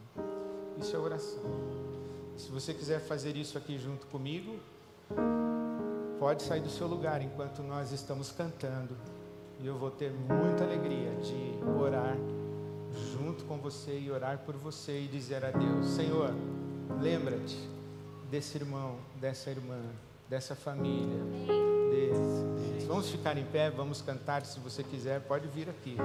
Isso 0.77 0.95
é 0.95 0.99
oração. 0.99 1.78
Se 2.39 2.49
você 2.49 2.73
quiser 2.73 3.01
fazer 3.01 3.35
isso 3.35 3.57
aqui 3.57 3.77
junto 3.77 4.07
comigo, 4.07 4.57
pode 6.17 6.41
sair 6.41 6.61
do 6.61 6.69
seu 6.69 6.87
lugar 6.87 7.21
enquanto 7.21 7.61
nós 7.61 7.91
estamos 7.91 8.31
cantando. 8.31 8.95
E 9.59 9.67
eu 9.67 9.77
vou 9.77 9.91
ter 9.91 10.09
muita 10.09 10.63
alegria 10.63 11.11
de 11.17 11.59
orar 11.77 12.15
junto 13.11 13.43
com 13.43 13.57
você 13.57 13.99
e 13.99 14.09
orar 14.09 14.37
por 14.37 14.55
você 14.55 15.01
e 15.01 15.07
dizer 15.07 15.43
a 15.43 15.51
Deus: 15.51 15.85
Senhor, 15.87 16.33
lembra-te 17.01 17.57
desse 18.31 18.57
irmão, 18.57 18.95
dessa 19.19 19.49
irmã, 19.49 19.81
dessa 20.29 20.55
família. 20.55 21.19
Desse, 21.91 22.73
desse. 22.73 22.85
Vamos 22.85 23.09
ficar 23.09 23.37
em 23.37 23.43
pé, 23.43 23.69
vamos 23.69 24.01
cantar. 24.01 24.45
Se 24.45 24.61
você 24.61 24.81
quiser, 24.81 25.19
pode 25.19 25.45
vir 25.49 25.69
aqui. 25.69 25.97